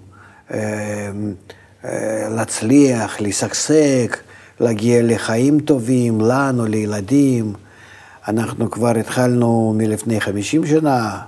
אה, 0.50 0.58
אה, 1.84 2.28
להצליח, 2.36 3.20
לשגשג, 3.20 4.06
להגיע 4.60 5.02
לחיים 5.02 5.60
טובים, 5.60 6.20
לנו, 6.20 6.66
לילדים. 6.66 7.52
אנחנו 8.28 8.70
כבר 8.70 8.98
התחלנו 8.98 9.74
מלפני 9.76 10.20
50 10.20 10.66
שנה 10.66 11.18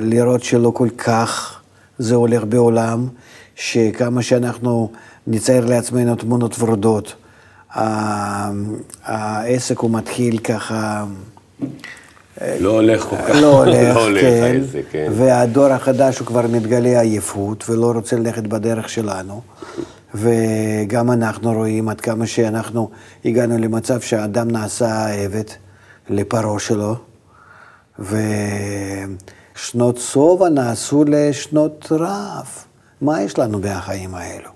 לראות 0.00 0.42
שלא 0.42 0.70
כל 0.74 0.88
כך 0.98 1.60
זה 1.98 2.14
הולך 2.14 2.44
בעולם, 2.44 3.08
שכמה 3.54 4.22
שאנחנו 4.22 4.90
נצייר 5.30 5.66
לעצמנו 5.66 6.16
תמונות 6.16 6.56
ורודות, 6.58 7.14
העסק 9.04 9.78
הוא 9.78 9.90
מתחיל 9.90 10.38
ככה... 10.38 11.04
לא 12.60 12.70
הולך 12.70 13.02
כל 13.02 13.16
כך, 13.16 13.34
לא 13.34 13.56
הולך, 13.58 13.96
לא 13.96 14.02
הולך 14.02 14.20
כן, 14.20 14.60
העסק, 14.60 14.82
כן. 14.90 15.12
והדור 15.16 15.66
החדש 15.66 16.18
הוא 16.18 16.26
כבר 16.26 16.46
מתגלה 16.46 17.00
עייפות 17.00 17.70
ולא 17.70 17.92
רוצה 17.92 18.16
ללכת 18.16 18.42
בדרך 18.42 18.88
שלנו. 18.88 19.40
וגם 20.14 21.10
אנחנו 21.10 21.52
רואים 21.52 21.88
עד 21.88 22.00
כמה 22.00 22.26
שאנחנו 22.26 22.90
הגענו 23.24 23.58
למצב 23.58 24.00
שהאדם 24.00 24.50
נעשה 24.50 25.08
עבד 25.08 25.44
לפרעה 26.08 26.58
שלו, 26.58 26.96
ושנות 27.98 28.18
שובע 29.98 30.48
נעשו 30.48 31.04
לשנות 31.08 31.92
רעב. 31.92 32.46
מה 33.00 33.22
יש 33.22 33.38
לנו 33.38 33.60
בחיים 33.60 34.14
האלו, 34.14 34.50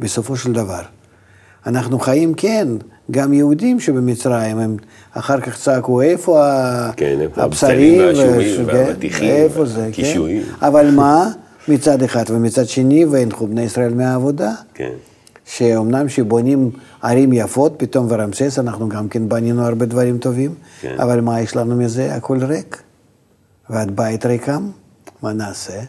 בסופו 0.00 0.36
של 0.36 0.52
דבר? 0.52 0.82
אנחנו 1.66 1.98
חיים, 1.98 2.34
כן, 2.34 2.68
גם 3.10 3.32
יהודים 3.32 3.80
שבמצרים, 3.80 4.58
הם 4.58 4.76
אחר 5.12 5.40
כך 5.40 5.58
צעקו, 5.58 6.02
איפה 6.02 6.42
כן, 6.96 7.18
הבשרים 7.36 8.00
והשומעים 8.00 8.66
כן, 9.10 9.24
איפה 9.24 9.66
זה, 9.66 9.90
כן? 9.92 10.20
אבל 10.62 10.90
מה, 10.90 11.30
מצד 11.68 12.02
אחד, 12.02 12.24
ומצד 12.28 12.68
שני, 12.68 13.04
והנחו 13.04 13.46
בני 13.46 13.62
ישראל 13.62 13.94
מהעבודה. 13.94 14.52
כן. 14.74 14.92
שאומנם 15.46 16.08
שבונים 16.08 16.70
ערים 17.02 17.32
יפות, 17.32 17.74
פתאום 17.76 18.06
ורמסס, 18.10 18.58
אנחנו 18.58 18.88
גם 18.88 19.08
כן 19.08 19.28
בנינו 19.28 19.66
הרבה 19.66 19.86
דברים 19.86 20.18
טובים, 20.18 20.54
כן. 20.80 20.96
אבל 20.98 21.20
מה 21.20 21.40
יש 21.40 21.56
לנו 21.56 21.76
מזה? 21.76 22.14
הכל 22.14 22.38
ריק. 22.44 22.82
ועד 23.70 23.96
בית 23.96 24.26
ריקם, 24.26 24.70
מה 25.22 25.32
נעשה? 25.32 25.80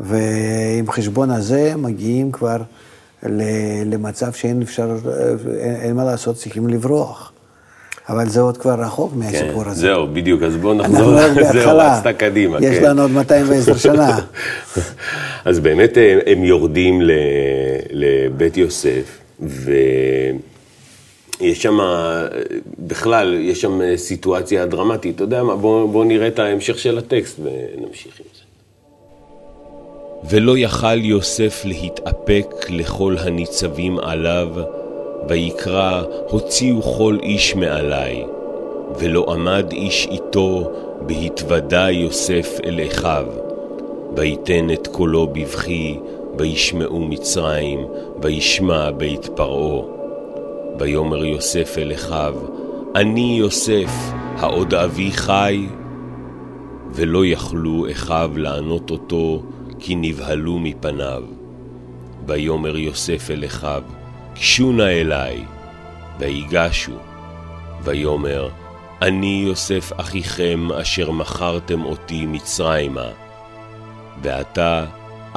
ועם 0.00 0.90
חשבון 0.90 1.30
הזה 1.30 1.76
מגיעים 1.76 2.32
כבר 2.32 2.56
למצב 3.86 4.32
שאין 4.32 4.62
אפשר, 4.62 4.96
אין 5.82 5.96
מה 5.96 6.04
לעשות, 6.04 6.36
צריכים 6.36 6.68
לברוח. 6.68 7.32
אבל 8.08 8.28
זה 8.28 8.40
עוד 8.40 8.56
כבר 8.56 8.74
רחוק 8.80 9.12
מהסיפור 9.14 9.64
כן, 9.64 9.70
הזה. 9.70 9.80
זהו, 9.80 10.06
בדיוק, 10.12 10.42
אז 10.42 10.56
בואו 10.56 10.74
נחזור, 10.74 11.10
זהו, 11.20 11.34
בהתחלה. 11.34 11.98
רצת 11.98 12.18
קדימה. 12.18 12.58
יש 12.62 12.78
כן. 12.78 12.84
לנו 12.84 13.02
עוד 13.02 13.10
210 13.10 13.76
שנה. 13.76 14.18
אז 15.44 15.60
באמת 15.60 15.98
אה, 15.98 16.18
הם 16.26 16.44
יורדים 16.44 17.02
ל- 17.02 17.10
לבית 17.90 18.56
יוסף, 18.56 19.18
ויש 19.40 20.32
שם, 21.62 21.80
אה, 21.80 22.26
בכלל, 22.78 23.34
יש 23.40 23.60
שם 23.60 23.80
אה, 23.82 23.96
סיטואציה 23.96 24.66
דרמטית. 24.66 25.14
אתה 25.14 25.24
יודע 25.24 25.42
מה, 25.42 25.56
בואו 25.56 25.88
בוא 25.88 26.04
נראה 26.04 26.28
את 26.28 26.38
ההמשך 26.38 26.78
של 26.78 26.98
הטקסט 26.98 27.40
ונמשיך 27.42 28.20
עם 28.20 28.26
זה. 28.34 28.42
ולא 30.24 30.58
יכל 30.58 31.04
יוסף 31.04 31.64
להתאפק 31.64 32.54
לכל 32.68 33.16
הניצבים 33.18 33.98
עליו, 33.98 34.48
ויקרא, 35.28 36.02
הוציאו 36.30 36.82
כל 36.82 37.18
איש 37.22 37.54
מעלי. 37.54 38.24
ולא 38.98 39.26
עמד 39.32 39.72
איש 39.72 40.08
איתו, 40.10 40.70
בהתוודע 41.00 41.90
יוסף 41.90 42.58
אל 42.64 42.80
אחיו. 42.86 43.26
ויתן 44.16 44.70
את 44.70 44.86
קולו 44.86 45.26
בבכי, 45.26 45.98
וישמעו 46.38 47.00
מצרים, 47.00 47.86
וישמע 48.22 48.90
בית 48.90 49.28
פרעה. 49.34 49.82
ויאמר 50.78 51.24
יוסף 51.24 51.74
אל 51.78 51.92
אחיו, 51.92 52.34
אני 52.94 53.36
יוסף, 53.38 53.90
העוד 54.36 54.74
אבי 54.74 55.10
חי? 55.12 55.66
ולא 56.92 57.26
יכלו 57.26 57.86
אחיו 57.90 58.30
לענות 58.36 58.90
אותו, 58.90 59.42
כי 59.78 59.94
נבהלו 59.94 60.58
מפניו. 60.58 61.22
ויאמר 62.26 62.76
יוסף 62.76 63.30
אל 63.30 63.44
אחיו, 63.44 63.82
גשו 64.34 64.72
נא 64.72 64.82
אלי. 64.82 65.44
ויגשו. 66.18 66.98
ויאמר, 67.82 68.48
אני 69.02 69.42
יוסף 69.46 69.92
אחיכם, 69.96 70.72
אשר 70.72 71.10
מכרתם 71.10 71.84
אותי 71.84 72.26
מצרימה. 72.26 73.08
ועתה 74.22 74.84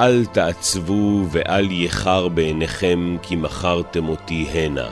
אל 0.00 0.24
תעצבו 0.26 1.26
ואל 1.30 1.70
יחר 1.70 2.28
בעיניכם, 2.28 3.16
כי 3.22 3.36
מכרתם 3.36 4.08
אותי 4.08 4.46
הנה. 4.52 4.88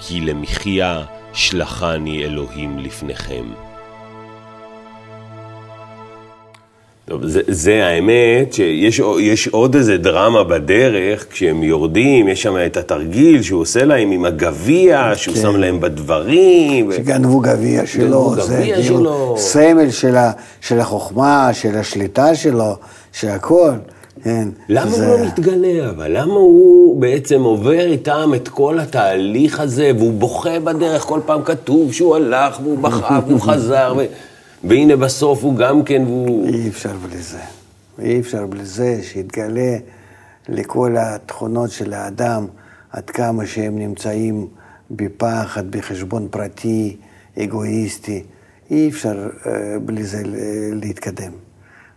כי 0.00 0.20
למחיה 0.20 1.04
שלחני 1.32 2.24
אלוהים 2.24 2.78
לפניכם. 2.78 3.44
טוב, 7.08 7.26
זה, 7.26 7.40
זה 7.48 7.86
האמת 7.86 8.52
שיש 8.52 9.00
יש 9.20 9.48
עוד 9.48 9.74
איזה 9.76 9.96
דרמה 9.98 10.44
בדרך, 10.44 11.26
כשהם 11.30 11.62
יורדים, 11.62 12.28
יש 12.28 12.42
שם 12.42 12.56
את 12.66 12.76
התרגיל 12.76 13.42
שהוא 13.42 13.60
עושה 13.60 13.84
להם 13.84 14.10
עם 14.10 14.24
הגביע, 14.24 15.12
שהוא 15.16 15.34
כן. 15.34 15.40
שם 15.40 15.56
להם 15.56 15.80
בדברים. 15.80 16.92
שגנבו 16.92 17.40
גביע 17.40 17.86
שלו, 17.86 18.34
זה 18.40 18.54
גביע 18.56 18.74
כאילו 18.74 18.98
שלו. 18.98 19.34
סמל 19.38 19.90
של, 19.90 20.16
ה, 20.16 20.30
של 20.60 20.80
החוכמה, 20.80 21.50
של 21.52 21.76
השליטה 21.76 22.34
שלו, 22.34 22.76
של 23.12 23.28
הכל. 23.28 23.70
כן. 24.24 24.48
למה 24.68 24.90
זה- 24.90 25.06
הוא 25.06 25.18
לא 25.20 25.26
מתגלה, 25.26 25.90
אבל 25.90 26.18
למה 26.18 26.34
הוא 26.34 27.00
בעצם 27.00 27.42
עובר 27.42 27.80
איתם 27.86 28.32
את 28.36 28.48
כל 28.48 28.78
התהליך 28.78 29.60
הזה, 29.60 29.90
והוא 29.98 30.12
בוכה 30.12 30.60
בדרך, 30.60 31.02
כל 31.02 31.20
פעם 31.26 31.40
כתוב 31.44 31.92
שהוא 31.92 32.16
הלך, 32.16 32.60
והוא 32.62 32.78
בכה, 32.78 33.20
והוא 33.28 33.40
חזר, 33.40 33.94
ו... 33.98 34.04
והנה 34.68 34.96
בסוף 34.96 35.42
הוא 35.42 35.56
גם 35.56 35.84
כן, 35.84 36.02
והוא... 36.06 36.48
אי 36.48 36.68
אפשר 36.68 36.96
בלי 37.08 37.22
זה. 37.22 37.38
אי 37.98 38.20
אפשר 38.20 38.46
בלי 38.46 38.64
זה 38.64 39.00
שיתגלה 39.02 39.76
לכל 40.48 40.96
התכונות 40.98 41.70
של 41.70 41.92
האדם, 41.92 42.46
עד 42.90 43.10
כמה 43.10 43.46
שהם 43.46 43.78
נמצאים 43.78 44.46
בפחד, 44.90 45.70
בחשבון 45.70 46.28
פרטי, 46.30 46.96
אגואיסטי. 47.38 48.22
אי 48.70 48.88
אפשר 48.88 49.28
אה, 49.46 49.52
בלי 49.84 50.04
זה 50.04 50.22
ל- 50.24 50.74
להתקדם. 50.80 51.32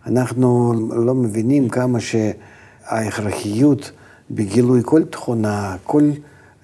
אנחנו 0.06 0.72
לא 0.90 1.14
מבינים 1.14 1.68
כמה 1.68 1.98
שההכרחיות 2.00 3.90
בגילוי 4.30 4.80
כל 4.84 5.04
תכונה, 5.04 5.76
כל 5.84 6.10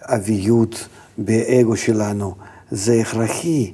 אביות 0.03 0.89
באגו 1.19 1.77
שלנו, 1.77 2.35
זה 2.71 2.95
הכרחי, 3.01 3.73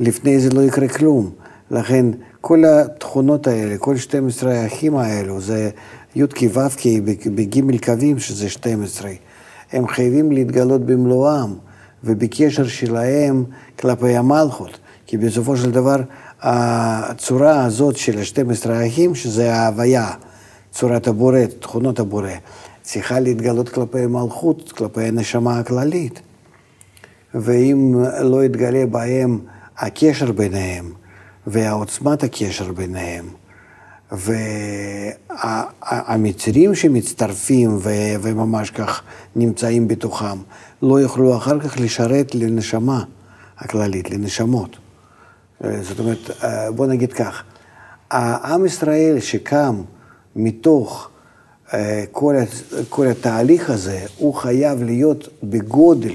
ולפני 0.00 0.40
זה 0.40 0.50
לא 0.50 0.60
יקרה 0.60 0.88
כלום. 0.88 1.30
לכן 1.70 2.06
כל 2.40 2.64
התכונות 2.64 3.46
האלה, 3.46 3.78
כל 3.78 3.96
12 3.96 4.54
האחים 4.54 4.96
האלו, 4.96 5.40
זה 5.40 5.70
י"ק 6.16 6.40
ו"ק 6.52 6.86
בג' 7.34 7.84
קווים, 7.84 8.18
שזה 8.18 8.50
12, 8.50 9.10
הם 9.72 9.88
חייבים 9.88 10.32
להתגלות 10.32 10.86
במלואם 10.86 11.54
ובקשר 12.04 12.66
שלהם 12.66 13.44
כלפי 13.78 14.16
המלכות. 14.16 14.78
כי 15.06 15.16
בסופו 15.16 15.56
של 15.56 15.70
דבר 15.70 15.96
הצורה 16.40 17.64
הזאת 17.64 17.96
של 17.96 18.18
ה-12 18.18 18.70
האחים, 18.70 19.14
שזה 19.14 19.54
ההוויה, 19.54 20.10
צורת 20.72 21.08
הבורא, 21.08 21.38
תכונות 21.60 22.00
הבורא, 22.00 22.30
צריכה 22.82 23.20
להתגלות 23.20 23.68
כלפי 23.68 24.00
המלכות, 24.00 24.72
כלפי 24.72 25.02
הנשמה 25.02 25.58
הכללית. 25.58 26.20
ואם 27.34 28.04
לא 28.20 28.44
יתגלה 28.44 28.86
בהם 28.86 29.38
הקשר 29.78 30.32
ביניהם 30.32 30.92
והעוצמת 31.46 32.22
הקשר 32.22 32.72
ביניהם, 32.72 33.28
והמצרים 35.72 36.74
שמצטרפים 36.74 37.76
ו- 37.76 38.14
וממש 38.22 38.70
כך 38.70 39.02
נמצאים 39.36 39.88
בתוכם, 39.88 40.38
לא 40.82 41.00
יוכלו 41.00 41.36
אחר 41.36 41.60
כך 41.60 41.80
לשרת 41.80 42.34
לנשמה 42.34 43.04
הכללית, 43.58 44.10
לנשמות. 44.10 44.76
אה, 45.64 45.82
זאת 45.82 45.98
אומרת, 45.98 46.30
אה, 46.44 46.70
בוא 46.72 46.86
נגיד 46.86 47.12
כך, 47.12 47.42
העם 48.10 48.66
ישראל 48.66 49.20
שקם 49.20 49.82
מתוך 50.36 51.10
אה, 51.74 52.04
כל, 52.12 52.34
כל 52.88 53.06
התהליך 53.06 53.70
הזה, 53.70 54.00
הוא 54.16 54.34
חייב 54.34 54.82
להיות 54.82 55.28
בגודל, 55.42 56.14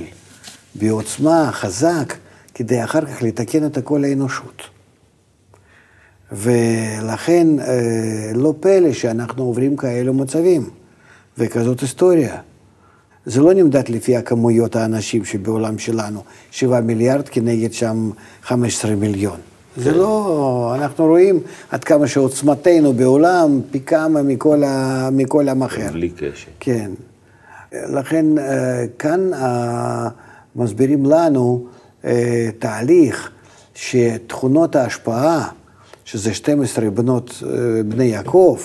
בעוצמה, 0.76 1.50
חזק, 1.52 2.14
כדי 2.60 2.84
אחר 2.84 3.06
כך 3.06 3.22
לתקן 3.24 3.66
את 3.66 3.78
כל 3.84 4.04
האנושות. 4.04 4.62
ולכן 6.32 7.48
אה, 7.60 8.32
לא 8.36 8.54
פלא 8.60 8.94
שאנחנו 8.94 9.44
עוברים 9.44 9.78
כאלו 9.78 10.14
מצבים 10.14 10.70
וכזאת 11.38 11.80
היסטוריה. 11.80 12.38
זה 13.26 13.42
לא 13.42 13.54
נמדד 13.54 13.90
לפי 13.90 14.18
הכמויות 14.18 14.76
האנשים 14.76 15.26
שבעולם 15.26 15.78
שלנו, 15.78 16.24
7 16.52 16.82
מיליארד 16.82 17.30
כנגד 17.30 17.74
שם 17.74 18.10
15 18.44 18.96
מיליון. 18.96 19.38
זה 19.78 19.92
לא, 19.92 20.72
אנחנו 20.76 21.06
רואים 21.06 21.40
עד 21.70 21.84
כמה 21.84 22.08
שעוצמתנו 22.08 22.94
בעולם 22.94 23.62
פי 23.72 23.80
כמה 23.80 24.22
מכל, 24.22 24.64
ה, 24.64 25.10
מכל 25.12 25.50
עם 25.50 25.64
אחר. 25.64 25.92
בלי 25.92 26.10
קשר. 26.10 26.52
כן. 26.60 26.92
לכן 27.74 28.38
אה, 28.38 28.86
כאן 29.00 29.34
אה, 29.34 30.08
מסבירים 30.56 31.06
לנו 31.06 31.66
תהליך 32.60 33.32
שתכונות 33.76 34.76
ההשפעה, 34.76 35.50
שזה 36.06 36.34
12 36.34 36.90
בנות, 36.90 37.44
אה, 37.44 37.84
בני 37.84 38.04
יעקב, 38.04 38.60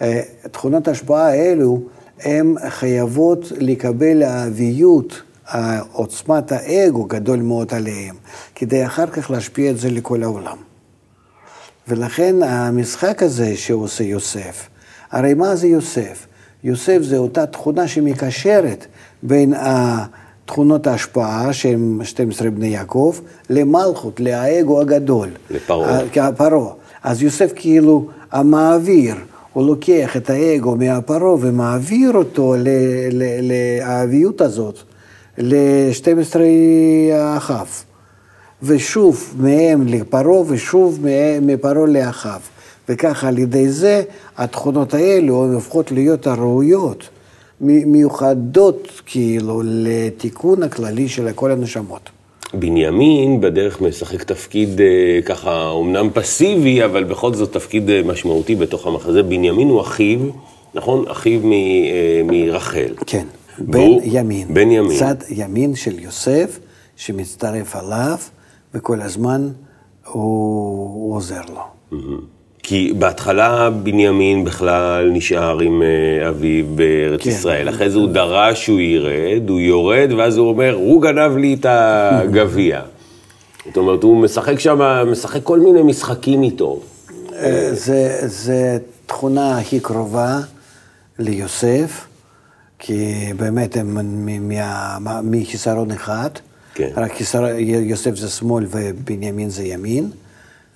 אה, 0.00 0.20
תכונות 0.50 0.88
ההשפעה 0.88 1.28
האלו, 1.28 1.80
הן 2.20 2.54
חייבות 2.68 3.52
לקבל 3.56 4.22
האביות, 4.22 5.22
עוצמת 5.92 6.52
האגו 6.52 7.04
גדול 7.04 7.38
מאוד 7.38 7.74
עליהם, 7.74 8.16
כדי 8.54 8.86
אחר 8.86 9.06
כך 9.06 9.30
להשפיע 9.30 9.70
את 9.70 9.78
זה 9.78 9.90
לכל 9.90 10.22
העולם. 10.22 10.56
ולכן 11.88 12.36
המשחק 12.42 13.22
הזה 13.22 13.56
שעושה 13.56 14.04
יוסף, 14.04 14.68
הרי 15.10 15.34
מה 15.34 15.56
זה 15.56 15.66
יוסף? 15.66 16.26
יוסף 16.64 16.98
זה 17.02 17.16
אותה 17.16 17.46
תכונה 17.46 17.88
שמקשרת 17.88 18.86
בין 19.22 19.54
תכונות 20.48 20.86
ההשפעה, 20.86 21.52
שהם 21.52 22.00
12 22.04 22.50
בני 22.50 22.66
יעקב, 22.66 23.16
למלכות, 23.50 24.20
לאגו 24.20 24.80
הגדול. 24.80 25.28
לפרעה. 25.50 26.32
פרעה. 26.36 26.72
אז 27.02 27.22
יוסף 27.22 27.52
כאילו 27.54 28.06
המעביר, 28.32 29.14
הוא 29.52 29.66
לוקח 29.66 30.16
את 30.16 30.30
האגו 30.30 30.76
מהפרעה 30.76 31.34
ומעביר 31.40 32.12
אותו 32.12 32.54
לאביות 33.42 34.40
הזאת, 34.40 34.78
ל-12 35.38 36.36
אחיו. 37.36 37.66
ושוב 38.62 39.34
מהם 39.38 39.86
לפרעה 39.86 40.42
ושוב 40.46 40.98
מפרעה 41.42 41.86
לאחיו. 41.86 42.40
וככה 42.88 43.28
על 43.28 43.38
ידי 43.38 43.68
זה 43.68 44.02
התכונות 44.36 44.94
האלו 44.94 45.52
הופכות 45.54 45.92
להיות 45.92 46.26
הראויות, 46.26 47.08
מיוחדות 47.60 49.02
כאילו 49.06 49.62
לתיקון 49.64 50.62
הכללי 50.62 51.08
של 51.08 51.32
כל 51.34 51.50
הנשמות. 51.50 52.10
בנימין 52.54 53.40
בדרך 53.40 53.80
משחק 53.80 54.22
תפקיד 54.22 54.80
אה, 54.80 54.86
ככה, 55.24 55.68
אומנם 55.68 56.10
פסיבי, 56.14 56.84
אבל 56.84 57.04
בכל 57.04 57.34
זאת 57.34 57.52
תפקיד 57.52 57.90
אה, 57.90 58.02
משמעותי 58.04 58.54
בתוך 58.54 58.86
המחזה. 58.86 59.22
בנימין 59.22 59.68
הוא 59.68 59.80
אחיו, 59.80 60.18
נכון? 60.74 61.04
אחיו 61.08 61.40
מ, 61.44 61.52
אה, 61.52 61.58
מרחל. 62.24 62.94
כן, 63.06 63.26
בן 63.58 63.78
והוא- 63.78 64.00
ימין. 64.04 64.54
בן 64.54 64.70
ימין. 64.70 64.98
צד 64.98 65.14
ימין 65.30 65.74
של 65.74 65.98
יוסף, 65.98 66.58
שמצטרף 66.96 67.76
עליו, 67.76 68.16
וכל 68.74 69.00
הזמן 69.02 69.48
הוא, 70.06 70.22
הוא 70.94 71.16
עוזר 71.16 71.40
לו. 71.54 71.98
כי 72.68 72.92
בהתחלה 72.98 73.70
בנימין 73.70 74.44
בכלל 74.44 75.10
נשאר 75.12 75.60
עם 75.60 75.82
אה, 75.82 76.28
אביו 76.28 76.64
בארץ 76.74 77.20
כן. 77.22 77.30
ישראל, 77.30 77.68
אחרי 77.68 77.90
זה 77.90 77.98
הוא 77.98 78.08
דרש 78.08 78.64
שהוא 78.64 78.80
ירד, 78.80 79.48
הוא 79.48 79.60
יורד, 79.60 80.08
ואז 80.18 80.36
הוא 80.36 80.48
אומר, 80.48 80.74
הוא 80.74 81.02
גנב 81.02 81.36
לי 81.36 81.54
את 81.60 81.66
הגביע. 81.68 82.80
זאת 83.64 83.76
אומרת, 83.76 84.02
הוא 84.02 84.16
משחק 84.16 84.58
שם, 84.58 84.78
משחק 85.12 85.42
כל 85.42 85.60
מיני 85.60 85.82
משחקים 85.82 86.42
איתו. 86.42 86.80
אה, 87.34 87.68
זה, 87.72 88.18
זה 88.28 88.78
תכונה 89.06 89.58
הכי 89.58 89.80
קרובה 89.80 90.38
ליוסף, 91.18 92.06
כי 92.78 93.14
באמת 93.36 93.76
הם 93.76 93.98
מחיסרון 95.22 95.90
אחד, 95.90 96.30
כן. 96.74 96.88
רק 96.96 97.12
חיסר, 97.16 97.44
יוסף 97.58 98.16
זה 98.16 98.28
שמאל 98.28 98.66
ובנימין 98.70 99.50
זה 99.50 99.64
ימין, 99.64 100.10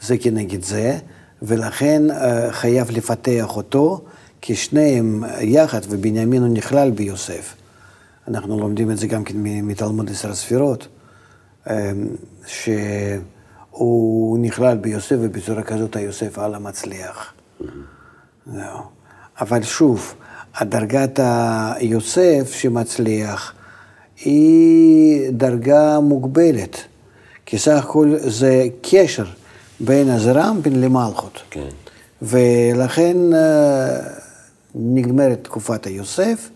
זה 0.00 0.18
כנגד 0.18 0.62
זה, 0.62 0.98
ולכן 1.42 2.10
אה, 2.10 2.52
חייב 2.52 2.90
לפתח 2.90 3.56
אותו, 3.56 4.00
כי 4.40 4.56
שניהם 4.56 5.24
יחד, 5.40 5.80
ובנימין 5.88 6.42
הוא 6.42 6.52
נכלל 6.52 6.90
ביוסף. 6.90 7.54
אנחנו 8.28 8.60
לומדים 8.60 8.90
את 8.90 8.98
זה 8.98 9.06
גם 9.06 9.24
כן 9.24 9.34
מתלמוד 9.42 10.10
עשר 10.10 10.30
הספירות, 10.30 10.88
אה, 11.70 11.92
שהוא 12.46 14.38
נכלל 14.38 14.76
ביוסף, 14.76 15.16
ובצורה 15.20 15.62
כזאת 15.62 15.96
היוסף 15.96 16.38
על 16.38 16.54
המצליח. 16.54 17.32
זהו. 18.46 18.78
אבל 19.40 19.62
שוב, 19.62 20.14
הדרגת 20.54 21.20
היוסף 21.22 22.52
שמצליח 22.52 23.52
היא 24.24 25.30
דרגה 25.30 26.00
מוגבלת, 26.00 26.76
כי 27.46 27.58
סך 27.58 27.84
הכל 27.84 28.14
זה 28.18 28.66
קשר 28.82 29.24
בין 29.82 30.10
הזרמפין 30.10 30.80
למלכות. 30.80 31.42
כן. 31.50 31.68
ולכן 32.22 33.16
אה, 33.34 33.98
נגמרת 34.74 35.38
תקופת 35.42 35.86
היוסף, 35.86 36.50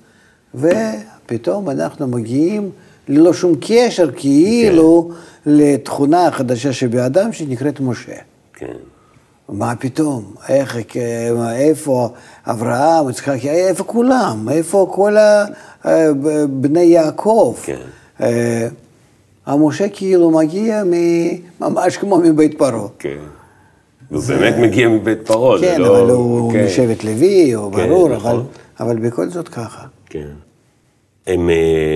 ופתאום 0.55 1.71
אנחנו 1.71 2.07
מגיעים 2.07 2.71
ללא 3.09 3.33
שום 3.33 3.55
קשר, 3.61 4.11
כאילו, 4.17 5.11
לתכונה 5.47 6.27
החדשה 6.27 6.73
שבאדם 6.73 7.33
שנקראת 7.33 7.81
משה. 7.81 8.17
כן. 8.55 8.77
מה 9.49 9.77
פתאום? 9.77 10.35
איך, 10.49 10.77
אה, 10.97 11.57
איפה 11.57 12.09
אברהם, 12.47 13.11
יצחק, 13.11 13.45
איפה 13.45 13.85
כולם? 13.85 14.49
איפה 14.51 14.91
כל 14.95 15.17
אה, 15.17 16.11
בני 16.49 16.81
יעקב? 16.81 17.57
כן. 17.63 17.81
אה, 19.49 19.53
המשה 19.53 19.89
כאילו 19.89 20.31
מגיע 20.31 20.85
מ- 20.85 21.37
ממש 21.61 21.97
כמו 21.97 22.19
מבית 22.19 22.59
פרעה. 22.59 22.89
כן. 22.99 23.17
הוא 24.11 24.23
באמת 24.29 24.55
מגיע 24.59 24.89
מבית 24.89 25.27
פרעה, 25.27 25.59
זה 25.59 25.67
כן, 25.67 25.81
לא... 25.81 26.01
אבל 26.01 26.11
הוא 26.11 26.53
כן. 26.53 26.65
משבט 26.67 27.05
לוי, 27.05 27.53
הוא 27.53 27.73
כן, 27.73 27.89
ברור, 27.89 28.09
נכון. 28.09 28.35
אבל, 28.35 28.43
אבל 28.81 28.97
בכל 28.99 29.29
זאת 29.29 29.49
ככה. 29.49 29.87
כן. 30.11 30.27
הם 31.27 31.51
אה, 31.51 31.55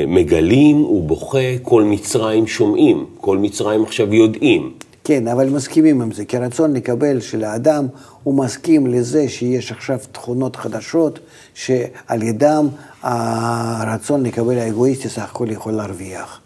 מגלים 0.08 0.84
ובוכה, 0.84 1.38
כל 1.62 1.82
מצרים 1.82 2.46
שומעים, 2.46 3.06
כל 3.20 3.38
מצרים 3.38 3.82
עכשיו 3.82 4.14
יודעים. 4.14 4.72
כן, 5.04 5.28
אבל 5.28 5.48
מסכימים 5.48 6.02
עם 6.02 6.12
זה, 6.12 6.24
כי 6.24 6.36
הרצון 6.36 6.72
לקבל 6.72 7.20
של 7.20 7.44
האדם, 7.44 7.86
הוא 8.22 8.34
מסכים 8.34 8.86
לזה 8.86 9.28
שיש 9.28 9.72
עכשיו 9.72 9.98
תכונות 10.12 10.56
חדשות, 10.56 11.18
שעל 11.54 12.22
ידם 12.22 12.68
הרצון 13.02 14.22
לקבל 14.22 14.58
האגואיסטי 14.58 15.08
סך 15.08 15.22
הכל 15.30 15.50
יכול 15.50 15.72
להרוויח. 15.72 16.40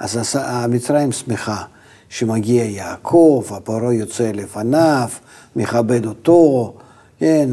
אז 0.00 0.36
המצרים 0.40 1.12
שמחה 1.12 1.62
שמגיע 2.08 2.64
יעקב, 2.64 3.44
הפרעה 3.50 3.94
יוצא 3.94 4.30
לפניו, 4.34 5.08
מכבד 5.56 6.06
אותו, 6.06 6.72
כן, 7.20 7.48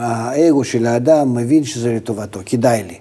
האגו 0.00 0.64
של 0.64 0.86
האדם 0.86 1.34
מבין 1.34 1.64
שזה 1.64 1.92
לטובתו, 1.94 2.40
כדאי 2.46 2.82
לי. 2.82 2.98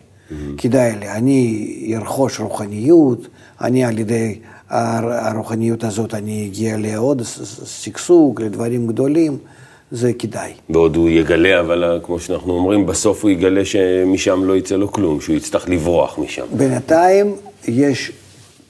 כדאי 0.57 0.95
לי, 0.99 1.09
אני 1.09 1.93
ארכוש 1.95 2.39
רוחניות, 2.39 3.27
אני 3.61 3.85
על 3.85 3.99
ידי 3.99 4.39
הר- 4.69 5.11
הרוחניות 5.13 5.83
הזאת, 5.83 6.13
אני 6.13 6.47
אגיע 6.47 6.77
לעוד 6.77 7.21
שגשוג, 7.65 8.41
לדברים 8.41 8.87
גדולים, 8.87 9.37
זה 9.91 10.13
כדאי. 10.13 10.51
ועוד 10.69 10.95
הוא 10.95 11.09
יגלה, 11.09 11.59
אבל 11.59 11.83
אה, 11.83 11.99
כמו 12.03 12.19
שאנחנו 12.19 12.53
אומרים, 12.53 12.85
בסוף 12.85 13.23
הוא 13.23 13.31
יגלה 13.31 13.65
שמשם 13.65 14.43
לא 14.43 14.57
יצא 14.57 14.75
לו 14.75 14.91
כלום, 14.91 15.21
שהוא 15.21 15.35
יצטרך 15.35 15.69
לברוח 15.69 16.19
משם. 16.19 16.45
בינתיים 16.51 17.35
יש 17.67 18.11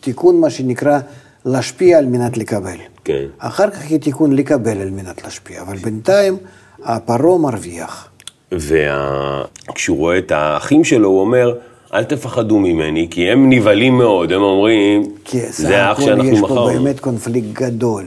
תיקון, 0.02 0.40
מה 0.40 0.50
שנקרא, 0.50 1.00
להשפיע 1.46 1.98
על 1.98 2.06
מנת 2.06 2.38
לקבל. 2.38 2.78
כן. 3.04 3.26
אחר 3.38 3.70
כך 3.70 3.90
יהיה 3.90 4.00
תיקון 4.00 4.36
לקבל 4.36 4.82
על 4.82 4.90
מנת 4.90 5.24
להשפיע, 5.24 5.62
אבל 5.62 5.78
בינתיים 5.78 6.38
הפרעה 6.84 7.38
מרוויח. 7.38 8.08
וכשהוא 8.52 9.98
רואה 9.98 10.18
את 10.18 10.32
האחים 10.32 10.84
שלו, 10.84 11.10
הוא 11.10 11.22
אומר, 11.22 11.56
אל 11.94 12.04
תפחדו 12.04 12.60
ממני, 12.60 13.08
כי 13.12 13.30
הם 13.32 13.50
נבהלים 13.50 13.98
מאוד, 13.98 14.32
הם 14.32 14.42
אומרים, 14.42 15.04
סך 15.28 15.52
זה 15.52 15.84
האח 15.84 16.02
שאנחנו 16.02 16.26
יש 16.26 16.40
פה 16.40 16.46
מכרנו. 16.46 16.68
באמת 16.68 17.00
קונפליקט 17.00 17.48
גדול. 17.54 18.06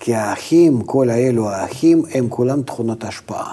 כי 0.00 0.14
האחים, 0.14 0.82
כל 0.82 1.10
האלו 1.10 1.50
האחים, 1.50 2.02
הם 2.14 2.28
כולם 2.28 2.62
תכונות 2.62 3.04
השפעה. 3.04 3.52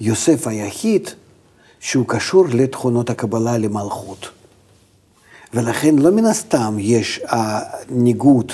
יוסף 0.00 0.46
היחיד 0.46 1.10
שהוא 1.80 2.04
קשור 2.08 2.44
לתכונות 2.52 3.10
הקבלה 3.10 3.58
למלכות. 3.58 4.30
ולכן 5.54 5.98
לא 5.98 6.10
מן 6.10 6.26
הסתם 6.26 6.76
יש 6.78 7.20
ניגוד 7.90 8.52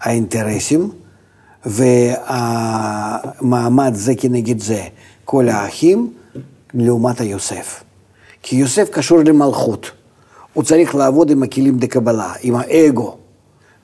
האינטרסים 0.00 0.90
והמעמד 1.66 3.94
זה 3.94 4.14
כנגד 4.14 4.60
זה, 4.60 4.82
כל 5.24 5.48
האחים 5.48 6.12
לעומת 6.74 7.20
היוסף. 7.20 7.84
כי 8.42 8.56
יוסף 8.56 8.90
קשור 8.90 9.18
למלכות. 9.18 9.90
הוא 10.52 10.64
צריך 10.64 10.94
לעבוד 10.94 11.30
עם 11.30 11.42
הכלים 11.42 11.78
דקבלה, 11.78 12.32
עם 12.42 12.54
האגו. 12.56 13.16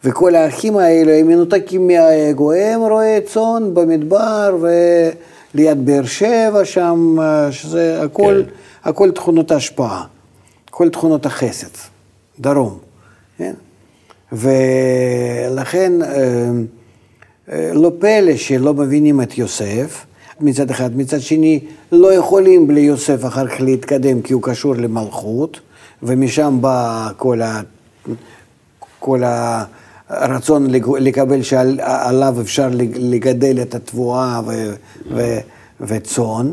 וכל 0.05 0.35
האחים 0.35 0.77
האלה 0.77 1.19
הם 1.19 1.29
מנותקים 1.29 1.87
מהאגו, 1.87 2.53
הם 2.53 2.81
רועי 2.81 3.21
צאן 3.21 3.75
במדבר 3.75 4.57
וליד 5.55 5.87
באר 5.87 6.05
שבע 6.05 6.65
שם, 6.65 7.17
שזה 7.51 8.03
הכל, 8.03 8.43
כן. 8.47 8.53
הכל 8.91 9.11
תכונות 9.11 9.51
ההשפעה, 9.51 10.05
כל 10.71 10.89
תכונות 10.89 11.27
החסד, 11.27 11.77
דרום. 12.41 12.79
כן? 13.39 13.55
ולכן 14.33 16.03
אה, 16.03 16.51
אה, 17.53 17.71
לא 17.75 17.93
פלא 17.99 18.37
שלא 18.37 18.75
מבינים 18.75 19.21
את 19.21 19.39
יוסף 19.39 20.07
מצד 20.41 20.71
אחד, 20.71 20.97
מצד 20.97 21.21
שני 21.21 21.61
לא 21.93 22.15
יכולים 22.15 22.67
בלי 22.67 22.81
יוסף 22.81 23.25
אחר 23.27 23.49
כך 23.49 23.61
להתקדם 23.61 24.23
כי 24.23 24.33
הוא 24.33 24.43
קשור 24.43 24.75
למלכות 24.75 25.61
ומשם 26.03 26.59
בא 26.61 27.09
כל, 27.17 27.43
ה, 27.43 27.61
כל 28.99 29.23
הרצון 30.09 30.67
לקבל 30.99 31.43
שעליו 31.43 32.37
אפשר 32.41 32.69
לגדל 32.95 33.63
את 33.63 33.75
התבואה 33.75 34.41
ו, 34.47 34.75
ו, 35.15 35.39
וצאן 35.81 36.53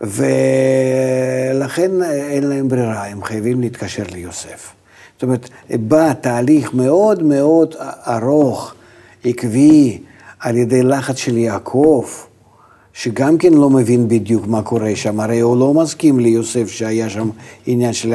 ולכן 0.00 1.90
אין 2.02 2.44
להם 2.44 2.68
ברירה, 2.68 3.06
הם 3.06 3.24
חייבים 3.24 3.60
להתקשר 3.60 4.02
ליוסף. 4.12 4.72
זאת 5.16 5.22
אומרת, 5.22 5.48
בא 5.70 6.12
תהליך 6.12 6.74
מאוד 6.74 7.22
מאוד 7.22 7.74
ארוך, 8.06 8.74
עקבי, 9.24 9.98
על 10.40 10.56
ידי 10.56 10.82
לחץ 10.82 11.16
של 11.16 11.38
יעקב, 11.38 12.04
שגם 12.92 13.38
כן 13.38 13.54
לא 13.54 13.70
מבין 13.70 14.08
בדיוק 14.08 14.46
מה 14.46 14.62
קורה 14.62 14.96
שם, 14.96 15.20
הרי 15.20 15.40
הוא 15.40 15.56
לא 15.56 15.74
מסכים 15.74 16.20
ליוסף 16.20 16.68
שהיה 16.68 17.10
שם 17.10 17.30
עניין 17.66 17.92
של 17.92 18.14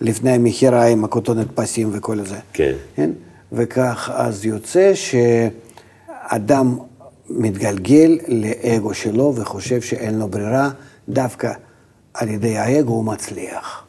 לפני 0.00 0.30
המכירה 0.30 0.86
עם 0.86 1.04
הכותונת 1.04 1.46
פסים 1.54 1.90
וכל 1.92 2.24
זה. 2.24 2.36
כן. 2.52 2.72
כן? 2.96 3.10
וכך 3.52 4.10
אז 4.14 4.44
יוצא 4.44 4.92
שאדם 4.94 6.78
מתגלגל 7.30 8.18
לאגו 8.28 8.94
שלו 8.94 9.34
וחושב 9.36 9.80
שאין 9.80 10.18
לו 10.18 10.28
ברירה, 10.28 10.70
דווקא 11.08 11.52
על 12.14 12.28
ידי 12.28 12.58
האגו 12.58 12.92
הוא 12.92 13.04
מצליח. 13.04 13.87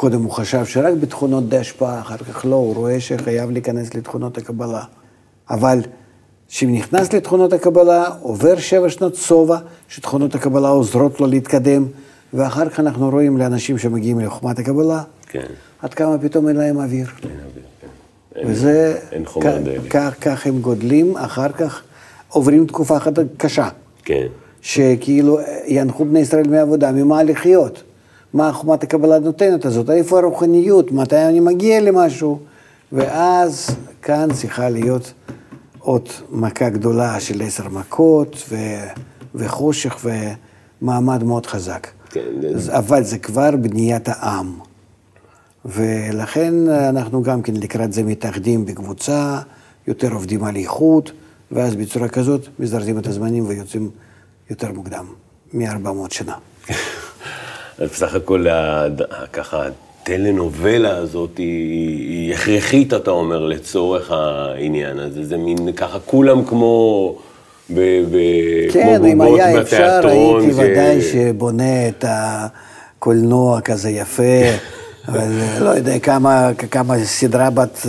קודם 0.00 0.22
הוא 0.22 0.30
חשב 0.30 0.64
שרק 0.64 0.94
בתכונות 1.00 1.48
די 1.48 1.56
השפעה, 1.56 2.00
אחר 2.00 2.16
כך 2.16 2.44
לא, 2.44 2.54
הוא 2.54 2.74
רואה 2.74 3.00
שחייב 3.00 3.50
להיכנס 3.50 3.94
לתכונות 3.94 4.38
הקבלה. 4.38 4.82
אבל 5.50 5.78
כשנכנס 6.48 7.12
לתכונות 7.12 7.52
הקבלה, 7.52 8.04
עובר 8.20 8.58
שבע 8.58 8.90
שנות 8.90 9.14
שובע, 9.14 9.58
שתכונות 9.88 10.34
הקבלה 10.34 10.68
עוזרות 10.68 11.20
לו 11.20 11.26
להתקדם, 11.26 11.86
ואחר 12.34 12.68
כך 12.68 12.80
אנחנו 12.80 13.10
רואים 13.10 13.36
לאנשים 13.36 13.78
שמגיעים 13.78 14.20
לחוכמת 14.20 14.58
הקבלה, 14.58 15.02
כן. 15.26 15.46
עד 15.82 15.94
כמה 15.94 16.18
פתאום 16.18 16.48
אין 16.48 16.56
להם 16.56 16.76
אוויר. 16.76 17.06
אין 17.22 17.30
אוויר, 17.30 17.64
כן. 18.34 18.42
וזה, 18.46 18.98
אין 19.12 19.26
חומר 19.26 19.58
דלק. 19.58 19.96
כך 20.20 20.46
הם 20.46 20.60
גודלים, 20.60 21.16
אחר 21.16 21.52
כך 21.52 21.82
עוברים 22.28 22.66
תקופה 22.66 22.96
אחת 22.96 23.12
קשה, 23.36 23.68
כן. 24.04 24.26
שכאילו 24.62 25.38
ינחו 25.66 26.04
בני 26.04 26.18
ישראל 26.18 26.48
מעבודה, 26.48 26.92
ממה 26.92 27.22
לחיות? 27.22 27.82
מה 28.34 28.52
חומת 28.52 28.82
הקבלה 28.82 29.18
נותנת 29.18 29.64
הזאת? 29.64 29.90
איפה 29.90 30.18
הרוחניות? 30.18 30.92
מתי 30.92 31.24
אני 31.24 31.40
מגיע 31.40 31.80
למשהו? 31.80 32.38
ואז 32.92 33.70
כאן 34.02 34.28
צריכה 34.32 34.68
להיות 34.68 35.12
עוד 35.78 36.08
מכה 36.30 36.68
גדולה 36.68 37.20
של 37.20 37.42
עשר 37.42 37.68
מכות 37.68 38.36
ו... 38.48 38.56
וחושך 39.34 40.06
ומעמד 40.82 41.24
מאוד 41.24 41.46
חזק. 41.46 41.86
כן. 42.10 42.20
אבל 42.68 43.02
זה 43.02 43.18
כבר 43.18 43.50
בניית 43.56 44.08
העם. 44.08 44.58
ולכן 45.64 46.68
אנחנו 46.68 47.22
גם 47.22 47.42
כן 47.42 47.54
לקראת 47.56 47.92
זה 47.92 48.02
מתאחדים 48.02 48.64
בקבוצה, 48.64 49.40
יותר 49.86 50.12
עובדים 50.12 50.44
על 50.44 50.56
איכות, 50.56 51.12
ואז 51.52 51.74
בצורה 51.74 52.08
כזאת 52.08 52.48
מזרזים 52.58 52.98
את 52.98 53.06
הזמנים 53.06 53.46
ויוצאים 53.46 53.90
יותר 54.50 54.72
מוקדם, 54.72 55.06
מ-400 55.52 56.14
שנה. 56.14 56.34
בסך 57.80 58.14
הכל, 58.14 58.46
ככה, 59.32 59.62
הטלנובלה 60.02 60.96
הזאת 60.96 61.38
היא, 61.38 62.08
היא 62.08 62.34
הכרחית, 62.34 62.94
אתה 62.94 63.10
אומר, 63.10 63.46
לצורך 63.46 64.10
העניין 64.10 64.98
הזה. 64.98 65.24
זה 65.24 65.36
מין 65.36 65.72
ככה, 65.72 65.98
כולם 66.06 66.44
כמו... 66.44 67.14
ב, 67.70 67.80
ב, 68.12 68.16
כן, 68.72 69.04
אם 69.04 69.20
היה 69.20 69.60
אפשר, 69.60 70.00
הייתי 70.08 70.52
ש... 70.52 70.56
ודאי 70.56 71.02
שבונה 71.02 71.88
את 71.88 72.04
הקולנוע 72.08 73.60
כזה 73.60 73.90
יפה, 73.90 74.22
אבל 75.08 75.28
לא 75.60 75.70
יודע 75.70 75.98
כמה, 75.98 76.50
כמה 76.70 77.04
סדרה 77.04 77.50
בת 77.50 77.86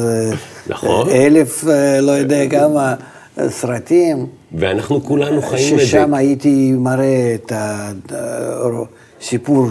נכון. 0.68 1.10
אלף, 1.10 1.64
לא 2.02 2.12
יודע 2.12 2.50
כמה 2.50 2.96
סרטים. 3.48 4.26
ואנחנו 4.54 5.04
כולנו 5.04 5.42
חיים 5.42 5.74
את 5.74 5.80
זה. 5.80 5.86
ששם 5.86 6.14
הייתי 6.14 6.72
מראה 6.72 7.36
את 7.36 7.52
הסיפור. 9.22 9.68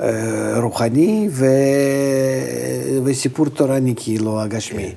אה, 0.00 0.60
רוחני 0.60 1.28
ו... 1.30 1.46
וסיפור 3.04 3.48
תורני 3.48 3.94
כאילו 3.96 4.40
הגשמי. 4.40 4.92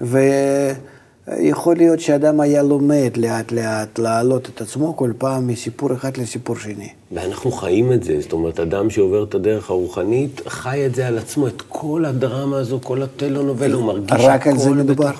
ויכול 0.00 1.76
להיות 1.76 2.00
שאדם 2.00 2.40
היה 2.40 2.62
לומד 2.62 3.16
לאט 3.16 3.52
לאט 3.52 3.98
להעלות 3.98 4.48
את 4.48 4.60
עצמו 4.60 4.96
כל 4.96 5.12
פעם 5.18 5.46
מסיפור 5.46 5.94
אחד 5.94 6.16
לסיפור 6.16 6.56
שני. 6.56 6.88
ואנחנו 7.12 7.52
חיים 7.52 7.92
את 7.92 8.04
זה, 8.04 8.20
זאת 8.20 8.32
אומרת, 8.32 8.60
אדם 8.60 8.90
שעובר 8.90 9.24
את 9.24 9.34
הדרך 9.34 9.70
הרוחנית, 9.70 10.40
חי 10.46 10.86
את 10.86 10.94
זה 10.94 11.06
על 11.06 11.18
עצמו, 11.18 11.48
את 11.48 11.62
כל 11.68 12.04
הדרמה 12.04 12.58
הזו, 12.58 12.80
כל 12.82 13.02
הטלונובל, 13.02 13.72
הוא 13.72 13.84
מרגיש 13.84 14.12
הכל 14.12 14.22
רק 14.22 14.46
על 14.46 14.58
זה 14.58 14.70
מדובר. 14.70 15.10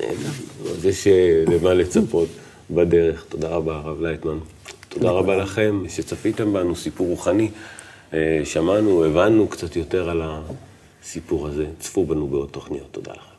אז 0.00 0.84
יש 0.84 1.08
למה 1.46 1.74
לצפות 1.74 2.28
בדרך. 2.70 3.24
תודה 3.28 3.48
רבה, 3.48 3.74
הרב 3.76 4.00
לייטמן. 4.00 4.38
תודה 4.94 5.10
רבה 5.10 5.36
לכם 5.36 5.82
שצפיתם 5.88 6.52
בנו, 6.52 6.76
סיפור 6.76 7.06
רוחני. 7.06 7.50
אה, 8.12 8.40
שמענו, 8.44 9.04
הבנו 9.04 9.48
קצת 9.48 9.76
יותר 9.76 10.10
על 10.10 10.22
הסיפור 10.24 11.46
הזה. 11.46 11.66
צפו 11.78 12.06
בנו 12.06 12.26
בעוד 12.26 12.48
תוכניות. 12.48 12.86
תודה 12.90 13.12
לכם. 13.12 13.33